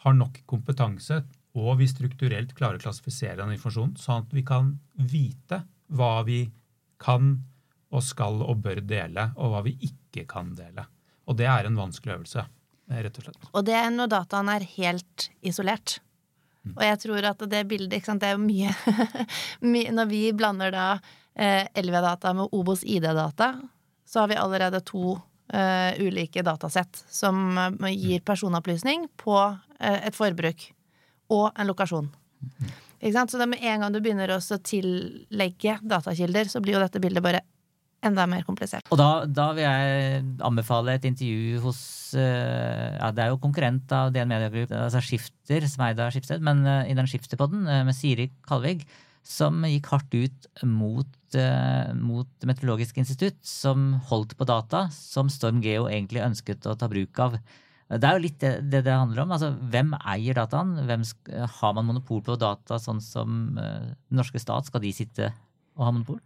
har 0.04 0.18
nok 0.18 0.42
kompetanse, 0.50 1.22
og 1.58 1.80
vi 1.80 1.88
strukturelt 1.90 2.54
klarer 2.58 2.78
å 2.78 2.86
klassifisere 2.86 3.40
den 3.40 3.56
informasjonen, 3.56 3.98
sånn 3.98 4.26
at 4.26 4.34
vi 4.36 4.44
kan 4.46 4.76
vite 5.10 5.64
hva 5.98 6.22
vi 6.28 6.44
kan 7.02 7.36
og 7.88 8.04
skal 8.04 8.44
og 8.44 8.62
bør 8.66 8.82
dele, 8.86 9.32
og 9.38 9.54
hva 9.54 9.64
vi 9.66 9.78
ikke 9.88 10.26
kan 10.30 10.52
dele. 10.58 10.86
Og 11.28 11.38
det 11.40 11.48
er 11.50 11.68
en 11.68 11.80
vanskelig 11.80 12.18
øvelse 12.18 12.44
rett 12.88 13.20
og 13.20 13.28
slett. 13.28 13.48
Og 13.52 13.66
det 13.68 13.76
er 13.78 13.90
når 13.94 14.12
dataen 14.12 14.52
er 14.52 14.66
helt 14.78 15.30
isolert. 15.46 16.00
Mm. 16.64 16.76
Og 16.76 16.84
jeg 16.88 17.00
tror 17.04 17.30
at 17.32 17.48
det 17.52 17.64
bildet 17.70 17.98
ikke 17.98 18.12
sant, 18.12 18.24
Det 18.24 18.34
er 18.34 18.42
mye, 18.42 18.74
mye 19.72 19.94
Når 19.96 20.10
vi 20.10 20.22
blander 20.36 20.74
da 20.74 20.88
eh, 21.36 21.68
LV-data 21.80 22.34
med 22.36 22.52
Obos 22.52 22.84
ID-data, 22.84 23.54
så 24.08 24.24
har 24.24 24.32
vi 24.34 24.40
allerede 24.40 24.84
to 24.86 25.18
Uh, 25.48 25.96
ulike 26.04 26.42
datasett 26.44 27.06
som 27.08 27.38
eh, 27.58 27.94
gir 27.96 28.20
personopplysning 28.20 29.06
på 29.16 29.36
uh, 29.38 30.00
et 30.04 30.12
forbruk 30.12 30.66
og 31.32 31.46
en 31.56 31.70
lokasjon. 31.70 32.10
Mm. 32.44 32.74
Så 33.32 33.46
med 33.46 33.64
en 33.64 33.80
gang 33.80 33.94
du 33.94 34.02
begynner 34.04 34.34
å 34.36 34.42
tillegge 34.42 35.78
datakilder, 35.88 36.52
så 36.52 36.60
blir 36.60 36.76
jo 36.76 36.82
dette 36.84 37.00
bildet 37.00 37.24
bare 37.24 37.46
enda 38.06 38.28
mer 38.30 38.46
komplisert. 38.48 38.86
Og 38.94 39.00
da, 39.00 39.26
da, 39.26 39.48
vil 39.58 39.66
jeg 39.66 40.22
anbefale 40.46 40.98
et 40.98 41.08
intervju 41.10 41.62
hos 41.66 41.82
uh, 42.18 42.94
ja, 43.00 43.12
Det 43.16 43.24
er 43.24 43.34
jo 43.34 43.42
konkurrent 43.42 43.92
av 43.96 44.14
DN 44.14 44.30
Media 44.30 44.52
Group, 44.54 44.74
altså 44.76 45.02
Skifter, 45.04 45.66
som 45.70 45.86
av 45.88 46.08
Skipsted, 46.14 46.44
men 46.46 46.64
uh, 46.68 46.86
i 46.88 46.96
den 46.98 47.10
Skifterpodden 47.10 47.68
uh, 47.68 47.84
med 47.88 47.98
Siri 47.98 48.30
Kalvig, 48.48 48.86
som 49.28 49.66
gikk 49.68 49.90
hardt 49.92 50.14
ut 50.16 50.46
mot, 50.64 51.36
mot 52.00 52.46
Meteorologisk 52.48 53.02
institutt, 53.02 53.42
som 53.44 53.98
holdt 54.08 54.38
på 54.40 54.48
data 54.48 54.86
som 54.96 55.28
Storm 55.28 55.60
Geo 55.60 55.90
egentlig 55.92 56.24
ønsket 56.24 56.64
å 56.64 56.78
ta 56.80 56.88
bruk 56.88 57.20
av. 57.20 57.36
Det 57.92 58.08
er 58.08 58.16
jo 58.16 58.24
litt 58.24 58.40
det 58.40 58.54
det, 58.72 58.86
det 58.88 58.96
handler 58.96 59.26
om. 59.26 59.34
altså 59.36 59.50
Hvem 59.74 59.92
eier 60.00 60.40
dataen? 60.40 60.78
Hvem 60.88 61.04
har 61.58 61.76
man 61.76 61.90
monopol 61.90 62.24
på 62.24 62.40
data, 62.40 62.80
sånn 62.80 63.04
som 63.04 63.60
den 63.60 64.16
norske 64.16 64.40
stat? 64.40 64.72
Skal 64.72 64.86
de 64.88 64.96
sitte 64.96 65.34
og 65.76 65.90
ha 65.90 65.92
monopol? 65.92 66.24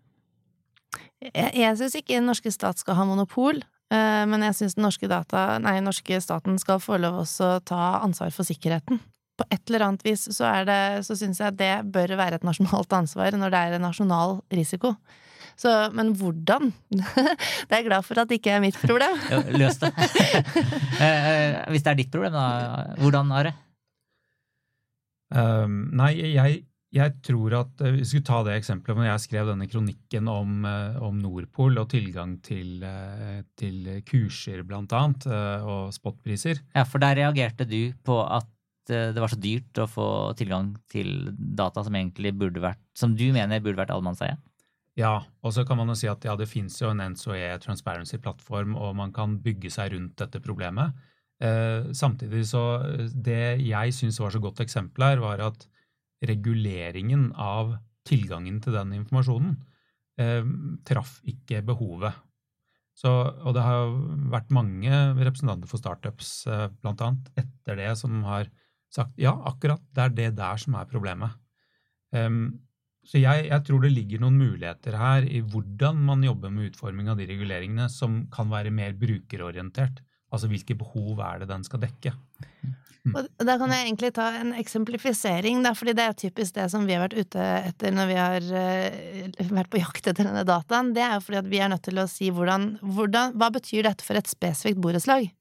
Jeg, 1.21 1.53
jeg 1.53 1.77
syns 1.77 1.95
ikke 1.99 2.17
den 2.17 2.29
norske 2.29 2.51
stat 2.53 2.81
skal 2.81 2.97
ha 2.97 3.05
monopol, 3.05 3.61
uh, 3.93 4.23
men 4.29 4.47
jeg 4.47 4.57
syns 4.57 4.77
den 4.77 4.85
norske, 4.87 5.09
data, 5.11 5.59
nei, 5.61 5.77
norske 5.85 6.19
staten 6.23 6.57
skal 6.61 6.81
få 6.81 6.97
lov 7.01 7.21
også 7.23 7.53
ta 7.69 8.01
ansvar 8.01 8.33
for 8.35 8.47
sikkerheten. 8.47 9.01
På 9.39 9.47
et 9.53 9.61
eller 9.69 9.87
annet 9.87 10.05
vis 10.05 10.27
så, 10.33 10.45
er 10.49 10.65
det, 10.67 10.81
så 11.07 11.17
syns 11.17 11.39
jeg 11.41 11.57
det 11.59 11.73
bør 11.93 12.17
være 12.19 12.41
et 12.41 12.45
nasjonalt 12.45 12.93
ansvar 12.93 13.37
når 13.37 13.53
det 13.53 13.61
er 13.61 13.77
en 13.77 13.85
nasjonal 13.87 14.39
risiko. 14.53 14.95
Så, 15.61 15.71
men 15.93 16.13
hvordan? 16.17 16.71
det 16.91 17.73
er 17.75 17.81
jeg 17.81 17.87
glad 17.89 18.05
for 18.07 18.21
at 18.21 18.29
det 18.29 18.39
ikke 18.39 18.55
er 18.55 18.63
mitt 18.63 18.77
problem. 18.81 19.17
Ja, 19.29 19.41
Løs 19.61 19.81
det. 19.81 19.91
Eh, 21.01 21.23
eh, 21.25 21.55
Hvis 21.73 21.81
det 21.81 21.89
er 21.89 21.97
ditt 21.97 22.11
problem, 22.13 22.35
da. 22.35 22.93
Hvordan, 23.01 23.31
Are? 23.33 23.53
Um, 25.33 25.77
nei, 25.97 26.11
jeg, 26.35 26.59
jeg 26.91 27.13
tror 27.23 27.55
at 27.55 27.83
uh, 27.83 27.93
Vi 27.95 28.05
skulle 28.07 28.27
ta 28.27 28.41
det 28.47 28.57
eksempelet 28.59 28.99
når 28.99 29.09
jeg 29.09 29.25
skrev 29.25 29.51
denne 29.51 29.67
kronikken 29.71 30.29
om, 30.31 30.65
uh, 30.67 30.99
om 31.07 31.19
Nordpol 31.21 31.79
og 31.81 31.89
tilgang 31.93 32.37
til, 32.43 32.81
uh, 32.83 33.41
til 33.59 33.87
kurser, 34.07 34.63
annet, 34.63 35.27
og 35.63 35.93
spotpriser. 35.95 36.63
Ja, 36.75 36.83
for 36.87 37.03
der 37.03 37.17
reagerte 37.21 37.67
du 37.69 37.93
på 38.03 38.21
at 38.25 38.49
det 38.91 39.21
var 39.21 39.29
så 39.31 39.37
dyrt 39.39 39.77
å 39.79 39.85
få 39.87 40.05
tilgang 40.35 40.73
til 40.91 41.29
data 41.31 41.83
som 41.85 41.95
egentlig 41.95 42.33
burde 42.35 42.59
vært 42.59 42.81
Som 42.97 43.13
du 43.15 43.27
mener 43.31 43.61
burde 43.61 43.77
vært 43.77 43.93
allemannseie? 43.93 44.35
Ja, 44.99 45.21
og 45.45 45.53
så 45.55 45.63
kan 45.63 45.77
man 45.79 45.87
jo 45.93 45.95
si 45.95 46.09
at 46.11 46.25
ja, 46.27 46.33
det 46.35 46.49
fins 46.51 46.75
jo 46.81 46.89
en 46.89 46.99
NSOE 47.13 47.53
Transparency-plattform, 47.63 48.73
og 48.75 48.97
man 48.97 49.13
kan 49.15 49.37
bygge 49.43 49.71
seg 49.71 49.93
rundt 49.93 50.17
dette 50.19 50.41
problemet. 50.43 50.97
Eh, 51.41 51.87
samtidig 51.95 52.43
så 52.49 52.83
Det 53.15 53.61
jeg 53.63 53.93
syns 53.97 54.19
var 54.19 54.33
så 54.33 54.41
godt 54.41 54.59
eksempel 54.59 55.03
her, 55.03 55.23
var 55.23 55.39
at 55.39 55.67
reguleringen 56.27 57.31
av 57.33 57.75
tilgangen 58.07 58.59
til 58.63 58.75
den 58.75 58.93
informasjonen 58.97 59.55
eh, 60.21 60.45
traff 60.87 61.19
ikke 61.27 61.61
behovet. 61.65 62.17
Så, 62.97 63.09
og 63.09 63.55
det 63.55 63.63
har 63.65 63.93
vært 64.33 64.51
mange 64.53 64.91
representanter 65.17 65.69
for 65.69 65.81
startups 65.81 66.33
eh, 66.49 66.67
blant 66.81 67.01
annet 67.05 67.31
etter 67.41 67.79
det 67.79 67.93
som 67.99 68.19
har 68.27 68.49
sagt 68.91 69.15
ja, 69.21 69.31
akkurat 69.47 69.81
det 69.95 70.03
er 70.03 70.17
det 70.17 70.29
der 70.41 70.59
som 70.61 70.75
er 70.77 70.89
problemet. 70.89 71.37
Um, 72.11 72.59
så 73.07 73.21
jeg, 73.21 73.47
jeg, 73.47 73.63
tror 73.65 73.81
det 73.81 73.93
ligger 73.95 74.21
noen 74.21 74.37
muligheter 74.37 74.97
her 74.99 75.25
i 75.25 75.39
hvordan 75.41 76.03
man 76.05 76.25
jobber 76.25 76.51
med 76.53 76.69
utforming 76.69 77.07
av 77.09 77.17
de 77.17 77.25
reguleringene 77.29 77.87
som 77.89 78.25
kan 78.33 78.51
være 78.51 78.73
mer 78.75 78.93
brukerorientert. 78.99 80.03
Altså 80.31 80.51
hvilke 80.51 80.77
behov 80.77 81.23
er 81.25 81.41
det 81.41 81.49
den 81.49 81.65
skal 81.65 81.81
dekke. 81.81 82.13
Mm. 83.01 83.15
Og 83.17 83.45
da 83.47 83.55
kan 83.57 83.71
jeg 83.73 83.87
egentlig 83.87 84.11
ta 84.13 84.27
en 84.37 84.51
eksemplifisering, 84.61 85.63
da, 85.65 85.71
fordi 85.77 85.95
det 85.97 86.03
er 86.05 86.17
typisk 86.21 86.53
det 86.53 86.67
som 86.69 86.83
vi 86.85 86.93
har 86.93 87.01
vært 87.07 87.17
ute 87.17 87.45
etter 87.71 87.95
når 87.97 88.09
vi 88.11 88.17
har 88.19 88.49
uh, 88.53 89.51
vært 89.57 89.71
på 89.73 89.81
jakt 89.81 90.05
etter 90.11 90.27
denne 90.27 90.45
dataen. 90.45 90.91
Det 90.93 91.01
er 91.01 91.15
jo 91.15 91.23
fordi 91.25 91.39
at 91.41 91.49
vi 91.49 91.61
er 91.63 91.71
nødt 91.73 91.85
til 91.87 91.97
å 91.97 92.07
si 92.11 92.29
hvordan, 92.29 92.75
hvordan 92.85 93.33
Hva 93.41 93.49
betyr 93.57 93.87
dette 93.89 94.05
for 94.05 94.19
et 94.19 94.29
spesifikt 94.29 94.81
borettslag? 94.83 95.31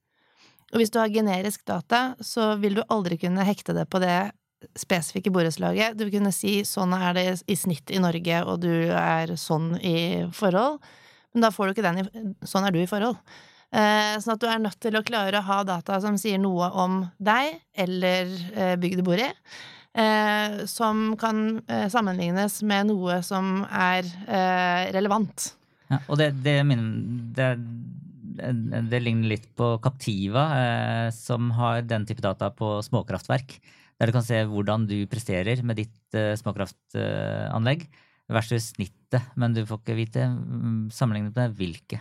Og 0.70 0.80
hvis 0.80 0.92
du 0.94 1.00
har 1.02 1.12
generisk 1.12 1.66
data, 1.68 2.14
så 2.22 2.54
vil 2.62 2.78
du 2.78 2.84
aldri 2.88 3.18
kunne 3.20 3.44
hekte 3.44 3.74
det 3.76 3.88
på 3.90 4.00
det 4.00 4.30
spesifikke 4.78 5.32
borettslaget. 5.34 5.96
Du 5.98 6.06
vil 6.06 6.18
kunne 6.18 6.32
si 6.34 6.60
sånn 6.68 6.94
er 6.96 7.16
det 7.16 7.26
i 7.50 7.56
snitt 7.58 7.92
i 7.92 8.00
Norge, 8.02 8.42
og 8.46 8.60
du 8.64 8.72
er 8.94 9.34
sånn 9.40 9.74
i 9.80 10.28
forhold. 10.36 10.80
Men 11.34 11.46
da 11.46 11.52
får 11.54 11.68
du 11.68 11.74
ikke 11.74 11.86
den 11.86 12.02
i 12.02 12.48
Sånn 12.48 12.66
er 12.66 12.74
du 12.74 12.80
i 12.82 12.88
forhold. 12.90 13.18
Eh, 13.70 14.16
sånn 14.18 14.34
at 14.34 14.42
du 14.42 14.48
er 14.50 14.62
nødt 14.62 14.80
til 14.82 14.98
å 14.98 15.04
klare 15.06 15.38
å 15.38 15.46
ha 15.46 15.60
data 15.66 16.00
som 16.02 16.16
sier 16.18 16.40
noe 16.42 16.72
om 16.74 17.04
deg 17.22 17.60
eller 17.78 18.32
eh, 18.50 18.74
bygget 18.80 19.02
du 19.02 19.06
bor 19.06 19.22
i. 19.22 19.28
Eh, 19.90 20.64
som 20.70 21.14
kan 21.18 21.60
sammenlignes 21.90 22.60
med 22.66 22.90
noe 22.90 23.20
som 23.26 23.64
er 23.66 24.06
relevant. 24.94 25.52
Ja, 25.90 25.98
og 26.06 26.20
det, 26.20 26.30
det, 26.44 26.60
det, 27.34 27.48
det, 28.38 29.00
ligner 29.02 29.32
litt 29.32 29.48
på 29.58 29.72
Captiva, 29.82 30.44
som 31.14 31.50
har 31.58 31.82
den 31.82 32.06
type 32.06 32.22
data 32.22 32.52
på 32.54 32.76
småkraftverk. 32.86 33.56
Der 33.98 34.08
du 34.08 34.14
kan 34.14 34.24
se 34.24 34.38
hvordan 34.46 34.86
du 34.88 35.02
presterer 35.10 35.58
med 35.66 35.82
ditt 35.82 36.20
småkraftanlegg 36.38 37.88
versus 38.30 38.70
snittet, 38.76 39.34
men 39.34 39.54
du 39.54 39.64
får 39.66 39.82
ikke 39.82 39.98
vite 39.98 40.28
mm, 40.30 40.86
sammenlignet 40.94 41.34
med 41.34 41.58
hvilke. 41.58 41.98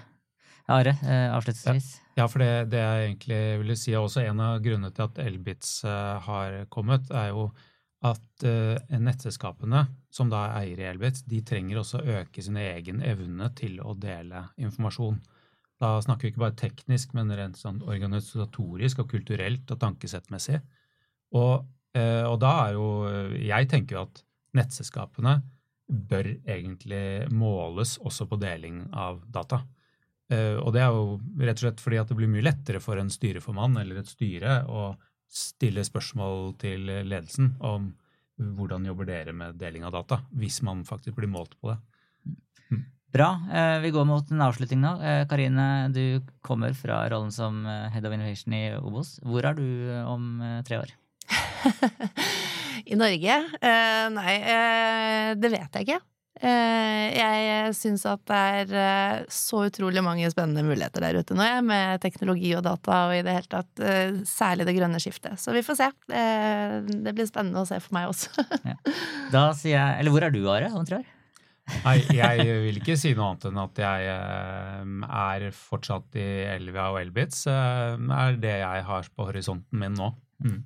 Are, 0.69 0.89
eh, 0.89 1.36
avslutningsvis? 1.36 2.01
Ja, 2.15 2.27
for 2.29 2.43
det, 2.43 2.69
det 2.73 2.82
jeg 2.84 3.05
egentlig 3.08 3.39
ville 3.63 3.75
si 3.79 3.93
er 3.95 4.03
også 4.03 4.21
en 4.21 4.41
av 4.43 4.60
grunnene 4.62 4.91
til 4.93 5.08
at 5.08 5.19
Elbits 5.23 5.71
uh, 5.88 6.19
har 6.21 6.58
kommet, 6.69 7.10
er 7.10 7.32
jo 7.32 7.47
at 8.05 8.45
uh, 8.45 8.75
nettselskapene, 9.01 9.82
som 10.13 10.29
da 10.29 10.43
er 10.45 10.60
eiere 10.60 10.84
i 10.84 10.89
Elbits, 10.91 11.23
de 11.25 11.41
trenger 11.47 11.79
også 11.82 12.01
å 12.01 12.19
øke 12.19 12.43
sin 12.45 12.60
egen 12.62 13.01
evne 13.01 13.49
til 13.58 13.79
å 13.82 13.95
dele 13.97 14.43
informasjon. 14.62 15.17
Da 15.82 15.95
snakker 16.05 16.27
vi 16.27 16.34
ikke 16.34 16.43
bare 16.43 16.60
teknisk, 16.60 17.17
men 17.17 17.34
rent 17.34 17.58
sånn 17.58 17.82
organisatorisk 17.88 19.01
og 19.01 19.10
kulturelt 19.15 19.73
og 19.73 19.82
tankesettmessig. 19.82 20.60
Og, 21.39 21.65
og 21.95 22.38
da 22.41 22.49
er 22.65 22.73
jo 22.73 22.88
Jeg 23.38 23.67
tenker 23.71 23.95
jo 23.95 24.01
at 24.08 24.21
nettselskapene 24.58 25.38
bør 25.88 26.34
egentlig 26.43 27.29
måles 27.32 27.95
også 28.03 28.27
på 28.27 28.38
deling 28.41 28.82
av 28.91 29.21
data. 29.32 29.62
Uh, 30.29 30.61
og 30.61 30.75
det 30.75 30.83
er 30.85 30.93
jo 30.93 31.15
rett 31.41 31.57
og 31.57 31.63
slett 31.63 31.79
fordi 31.81 31.97
at 31.97 32.09
det 32.11 32.17
blir 32.19 32.29
mye 32.29 32.45
lettere 32.45 32.81
for 32.83 33.01
en 33.01 33.09
styreformann 33.09 33.79
eller 33.81 33.97
et 34.01 34.11
styre 34.11 34.61
å 34.69 34.91
stille 35.29 35.81
spørsmål 35.85 36.53
til 36.61 36.85
ledelsen 36.85 37.55
om 37.65 37.91
hvordan 38.39 38.85
jobber 38.87 39.09
dere 39.09 39.33
med 39.35 39.57
deling 39.59 39.83
av 39.85 39.93
data, 39.97 40.21
hvis 40.37 40.61
man 40.65 40.85
faktisk 40.87 41.17
blir 41.17 41.29
målt 41.29 41.57
på 41.59 41.71
det. 41.71 41.79
Mm. 42.69 42.83
Bra. 43.13 43.29
Uh, 43.49 43.77
vi 43.83 43.91
går 43.93 44.05
mot 44.09 44.29
en 44.31 44.45
avslutning 44.45 44.83
nå. 44.83 44.93
Uh, 45.01 45.23
Karine, 45.29 45.65
du 45.93 46.21
kommer 46.45 46.77
fra 46.77 47.01
rollen 47.09 47.33
som 47.33 47.65
Head 47.65 48.05
of 48.05 48.13
Innovation 48.13 48.53
i 48.53 48.63
Obos. 48.77 49.17
Hvor 49.25 49.49
er 49.49 49.57
du 49.57 49.65
om 50.05 50.37
tre 50.65 50.83
år? 50.83 50.93
I 52.89 52.97
Norge? 52.97 53.41
nei, 54.13 54.37
det 55.37 55.51
vet 55.51 55.75
jeg 55.75 55.89
ikke. 55.89 55.99
Eh, 56.39 57.06
jeg 57.17 57.71
syns 57.75 58.06
at 58.08 58.21
det 58.30 58.39
er 58.39 58.69
eh, 58.80 59.23
så 59.34 59.65
utrolig 59.67 59.99
mange 60.06 60.30
spennende 60.32 60.63
muligheter 60.63 61.04
der 61.04 61.19
ute 61.19 61.36
nå, 61.36 61.47
med 61.67 61.99
teknologi 62.04 62.54
og 62.56 62.63
data 62.63 63.02
og 63.10 63.15
i 63.17 63.23
det 63.28 63.36
hele 63.36 63.52
tatt 63.52 63.84
eh, 63.84 64.19
særlig 64.28 64.69
det 64.69 64.78
grønne 64.78 65.02
skiftet. 65.04 65.36
Så 65.41 65.52
vi 65.56 65.65
får 65.65 65.80
se. 65.82 65.89
Det 66.08 67.15
blir 67.15 67.28
spennende 67.28 67.65
å 67.65 67.67
se 67.67 67.82
for 67.84 67.97
meg 67.97 68.12
også. 68.13 68.32
ja. 68.71 68.78
Da 69.34 69.49
sier 69.58 69.75
jeg 69.75 69.99
Eller 69.99 70.15
hvor 70.15 70.25
er 70.25 70.36
du, 70.36 70.43
Are, 70.49 70.71
om 70.71 70.88
tre 70.88 71.02
år? 71.02 71.15
Nei, 71.84 71.99
jeg 72.17 72.45
vil 72.63 72.80
ikke 72.80 72.95
si 72.97 73.12
noe 73.13 73.28
annet 73.28 73.43
enn 73.45 73.60
at 73.62 73.82
jeg 73.84 74.08
er 74.10 75.43
fortsatt 75.54 76.17
i 76.17 76.25
Elvia 76.56 76.88
og 76.89 76.97
Elbits. 77.04 77.43
er 77.45 78.39
det 78.41 78.56
jeg 78.63 78.88
har 78.88 79.12
på 79.13 79.28
horisonten 79.28 79.84
min 79.84 79.93
nå. 79.99 80.10
Mm. 80.41 80.63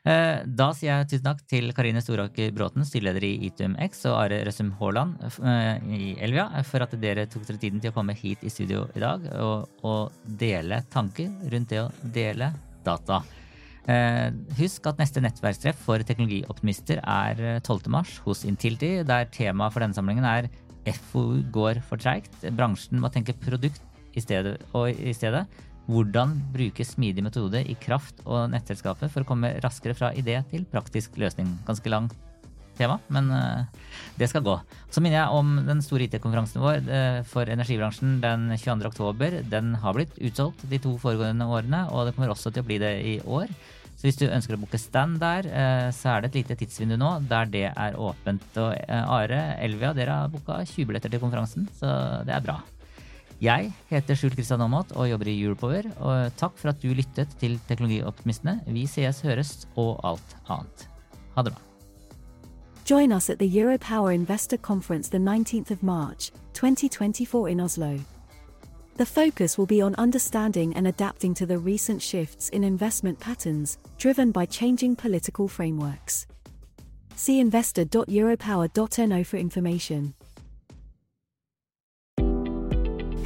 Eh, 0.00 0.38
da 0.48 0.70
sier 0.72 0.94
jeg 0.94 1.08
tusen 1.10 1.26
takk 1.26 1.42
til 1.50 1.74
Karine 1.76 2.00
Storaker 2.00 2.54
Bråten, 2.56 2.86
styreleder 2.88 3.26
i 3.26 3.34
ITUMX, 3.50 4.06
og 4.08 4.16
Are 4.22 4.38
Røssum 4.46 4.70
Haaland 4.78 5.20
eh, 5.44 5.90
i 5.92 6.14
Elvia, 6.24 6.46
for 6.64 6.86
at 6.86 6.94
dere 7.02 7.26
tok 7.28 7.44
dere 7.44 7.60
tiden 7.60 7.82
til 7.84 7.92
å 7.92 7.96
komme 7.98 8.16
hit 8.16 8.40
i 8.40 8.52
studio 8.52 8.86
i 8.96 9.02
dag 9.02 9.26
og, 9.44 9.68
og 9.84 10.32
dele 10.40 10.80
tanker 10.92 11.28
rundt 11.52 11.74
det 11.74 11.82
å 11.82 11.90
dele 12.16 12.48
data. 12.86 13.20
Eh, 13.92 14.32
husk 14.56 14.88
at 14.88 15.00
neste 15.02 15.20
nettverkstreff 15.20 15.84
for 15.84 16.00
teknologioptimister 16.08 17.04
er 17.04 17.60
12. 17.60 17.92
mars 17.92 18.16
hos 18.24 18.46
Intility, 18.48 19.02
der 19.04 19.28
temaet 19.28 19.76
for 19.76 19.84
denne 19.84 19.96
samlingen 19.96 20.24
er 20.24 20.48
FoU 21.12 21.42
går 21.52 21.84
for 21.84 22.00
treigt. 22.00 22.40
Bransjen 22.56 23.02
må 23.02 23.12
tenke 23.12 23.36
produkt 23.36 23.84
i 24.16 24.24
stedet, 24.24 24.56
og 24.72 24.88
i 24.96 25.12
stedet 25.14 25.44
hvordan 25.90 26.36
bruke 26.54 26.86
smidig 26.86 27.24
metode 27.26 27.62
i 27.66 27.76
kraft- 27.80 28.22
og 28.24 28.50
nettselskapet 28.52 29.10
for 29.12 29.24
å 29.24 29.28
komme 29.28 29.56
raskere 29.64 29.96
fra 29.98 30.12
idé 30.14 30.38
til 30.50 30.66
praktisk 30.70 31.18
løsning. 31.20 31.50
Ganske 31.66 31.92
lang 31.92 32.10
tema, 32.80 32.96
men 33.12 33.28
uh, 33.32 33.66
det 34.18 34.30
skal 34.30 34.44
gå. 34.46 34.56
Så 34.92 35.02
minner 35.02 35.20
jeg 35.20 35.40
om 35.40 35.58
den 35.66 35.82
store 35.84 36.06
IT-konferansen 36.06 36.62
vår 36.62 36.80
uh, 36.86 37.18
for 37.28 37.50
energibransjen 37.50 38.18
den 38.22 38.48
22. 38.54 38.88
oktober. 38.92 39.40
Den 39.52 39.74
har 39.82 39.96
blitt 39.96 40.16
utsolgt 40.16 40.64
de 40.70 40.80
to 40.82 40.96
foregående 41.02 41.48
årene, 41.50 41.84
og 41.90 42.08
det 42.08 42.16
kommer 42.16 42.32
også 42.32 42.54
til 42.54 42.64
å 42.64 42.70
bli 42.70 42.80
det 42.82 42.94
i 43.04 43.18
år. 43.26 43.52
Så 44.00 44.08
hvis 44.08 44.16
du 44.16 44.30
ønsker 44.30 44.56
å 44.56 44.62
booke 44.62 44.80
stand 44.80 45.18
der, 45.20 45.48
uh, 45.50 45.88
så 45.92 46.14
er 46.14 46.22
det 46.22 46.32
et 46.32 46.42
lite 46.42 46.60
tidsvindu 46.62 46.96
nå 47.00 47.16
der 47.28 47.52
det 47.52 47.66
er 47.74 48.00
åpent. 48.00 48.46
Og 48.62 48.72
Are, 48.88 49.42
Elvia, 49.60 49.92
dere 49.96 50.22
har 50.22 50.32
booka 50.32 50.62
20 50.64 50.88
billetter 50.88 51.12
til 51.12 51.22
konferansen, 51.22 51.68
så 51.76 52.22
det 52.24 52.38
er 52.38 52.46
bra. 52.46 52.60
Jeg 53.40 53.72
heter 53.88 54.28
Kristian 54.34 54.60
Aamodt 54.60 54.92
og 54.92 55.08
jobber 55.10 55.26
i 55.26 55.40
Europower. 55.42 55.86
Og 55.98 56.26
eh, 56.26 56.32
takk 56.36 56.58
for 56.60 56.68
at 56.68 56.82
du 56.82 56.92
lyttet 56.92 57.28
til 57.40 57.58
Teknologioptimistene. 57.68 58.60
Vi 58.66 58.86
sees, 58.86 59.20
høres 59.24 59.68
og 59.76 60.00
alt 60.04 60.36
annet. 60.48 60.88
Ha 61.36 61.42
det 61.42 61.54
bra. 61.54 61.62
Join 62.90 63.12
us 63.12 63.30
at 63.30 63.38
the 63.38 63.48
Europower 63.48 64.10
Investor 64.10 64.56
Conference 64.56 65.10
the 65.10 65.18
19th 65.18 65.70
of 65.70 65.82
March, 65.82 66.32
2024 66.54 67.48
in 67.48 67.60
Oslo. 67.60 67.98
The 68.96 69.06
focus 69.06 69.56
will 69.56 69.66
be 69.66 69.80
on 69.80 69.94
understanding 69.96 70.76
and 70.76 70.86
adapting 70.86 71.34
to 71.36 71.46
the 71.46 71.56
recent 71.56 72.02
shifts 72.02 72.50
in 72.50 72.64
investment 72.64 73.18
patterns 73.20 73.78
driven 73.98 74.32
by 74.32 74.44
changing 74.44 74.96
political 74.96 75.48
frameworks. 75.48 76.26
See 77.16 77.40
investor.europower.no 77.40 79.24
for 79.24 79.36
information. 79.38 80.14